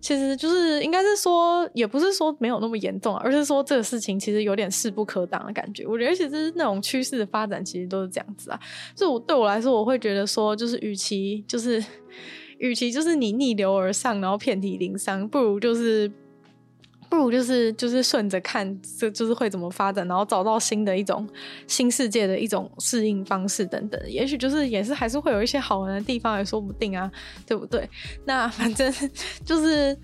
[0.00, 5.86] 其实就是应该是说，也不是说没有那么严重啊，而是说这个事情其实有点势不可挡的感觉。
[5.86, 8.60] 我觉得其实那种趋势的发展其实都是这样子啊。
[8.94, 11.84] 就我对我来说，我会觉得说，就是与其就是
[12.58, 16.10] 与其就是你逆流而上，然后遍体鳞伤，不如就是。
[17.10, 21.26] 不如就是就是顺着看，这就是会怎么发展，然后找到新的一种
[21.66, 27.10] 新世界的一种适应方式等等，也许就是也是还是会有一些好玩的地方，也说不定啊，
[27.46, 27.88] 对不对？
[28.24, 28.92] 那反正
[29.44, 29.96] 就是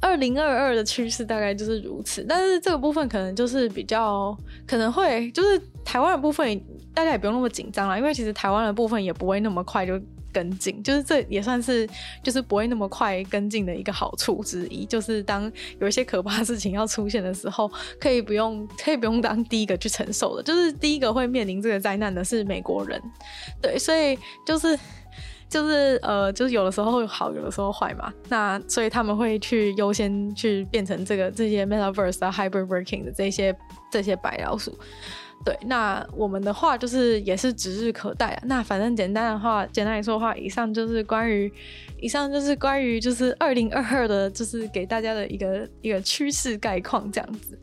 [0.00, 4.36] 二零二二的趋势大概就是如此，但是这个部分可能就是比较
[4.66, 6.60] 可能会就是台湾的部分，
[6.92, 10.00] 大家也不用那么紧张啦，因为其实台湾的部分也不会那么快就。
[10.32, 11.88] 跟进，就是这也算是
[12.22, 17.70] 就是不会那么快跟进的一个好处之一，就是当有一些可怕的事情要出现的时候，
[18.00, 23.00] 可以不用可以不用当第一个去承受的，就是第一个会面临这个灾难的是美国人，
[23.60, 24.78] 对，所以就是。
[25.50, 28.12] 就是呃，就是有的时候好，有的时候坏嘛。
[28.28, 33.52] 那所以他们会去优先去变成这个这些 Metaverse 啊，Hybrid Working 的这些
[33.90, 34.78] 这些白老鼠。
[35.42, 38.42] 对，那我们的话就是也是指日可待啊。
[38.44, 41.50] 那反正简单的话，简单来说的话，以上就是关于
[41.98, 47.58] 以上就是关于就是二零二二的，就是给大家的一个一个趋势概况这样子。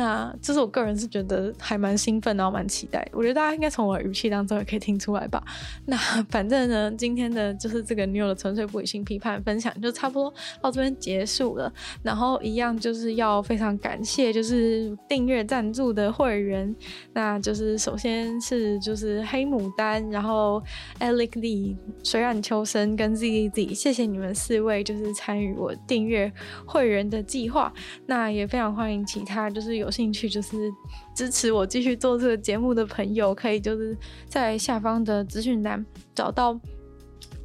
[0.00, 3.06] 那这是我个人是觉得还蛮兴奋，然后蛮期待。
[3.12, 5.44] 我觉得大家应该从我的语气当中也可以听出来吧。
[5.84, 5.94] 那
[6.30, 10.32] 反正呢，今天的就是这个女友的纯粹不理性批判分享就差不多
[10.62, 11.70] 到这边结束了。
[12.02, 16.74] 然后一样就是要非常感谢就是订阅赞助的会员，
[17.12, 20.62] 那就是首先是就是黑牡丹，然后
[21.00, 26.32] Alec Lee、水染秋生跟 Z Z，谢谢你们四位就是参与我订阅
[26.64, 27.70] 会员的计划。
[28.06, 29.80] 那也非常欢迎其他就是。
[29.80, 30.70] 有兴趣就是
[31.14, 35.84] 支持我继续做这个节目的朋友，可以就是在下方的资讯栏
[36.14, 36.58] 找到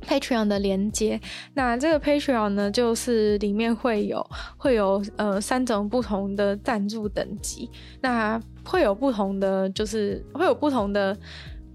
[0.08, 1.20] Patreon 的连接。
[1.54, 4.26] 那这个 Patreon 呢，就是里面会有
[4.58, 7.70] 会有呃三种不同的赞助等级，
[8.02, 11.18] 那会有不同的就是会有不同的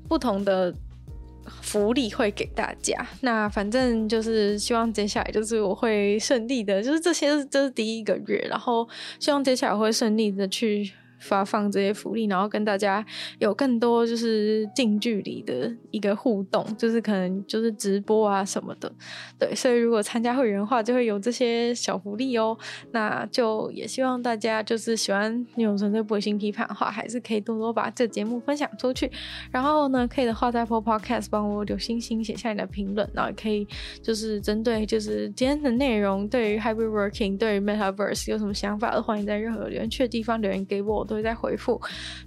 [0.08, 0.74] 不同的。
[1.62, 8.88] 福利会给大家，那反正就是希望接下来就是我会顺利的，就是这些这是第一个月，然后
[9.18, 10.92] 希望接下来会顺利的去。
[11.20, 13.04] 发放这些福利，然后跟大家
[13.38, 18.90] 有更多就是近距离的一个互动，就是可能就是直播啊什么的，
[19.38, 22.56] 对，所以如果参加会员的话，就会有这些小福利哦。
[22.92, 29.10] 那就也希望大家就是喜欢女友纯粹不理性批判的话，还是可以多多把这节目分享出去。
[29.50, 33.66] 然后呢，可以的话在 p o Podcast 帮我留星星，写下你的评论，然后也可以
[34.02, 41.04] 就是针对就是今天的内容，对于 Hybrid Working，对于 Metaverse 有什么想法的，欢迎在任何留言区的地方留言给我。
[41.10, 41.80] 都会再回复，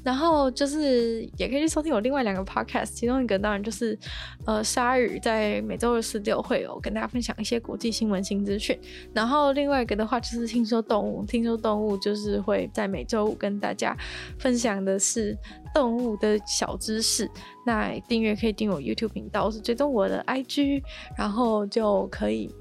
[0.03, 3.97] 然后就是也可以去收听我另外两个 podcast，其中一个当然就是
[4.45, 8.77] 呃鲨鱼，在每周二四六会有跟大家分享一些国际新闻新资讯，
[9.13, 13.95] 然后另外一个的话就是听说动物，听说动物就是会在每周五跟大家
[14.37, 15.37] 分享的是
[15.73, 17.29] 动物的小知识，
[17.65, 20.83] 那订阅可以订我 YouTube 频道，是追踪我的 IG，
[21.17, 22.53] 然后就可以。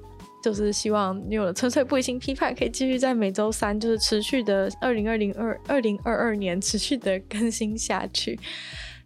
[0.43, 8.39] 就是希望女友的纯粹不理性批判可以继续在每周三，就是持续的二零二零二二零二二年持续的更新下去。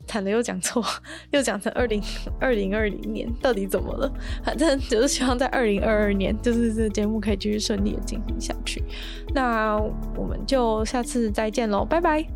[0.09, 0.84] 惨了，又讲错，
[1.32, 2.01] 又讲成二零
[2.39, 4.12] 二零二零年，到底怎么了？
[4.45, 8.84] 反正就是希望在二零二二年，就是这个节目可以继续顺利的进行下去。
[9.34, 9.76] 那
[10.16, 12.36] 我们就下次再见喽，拜拜。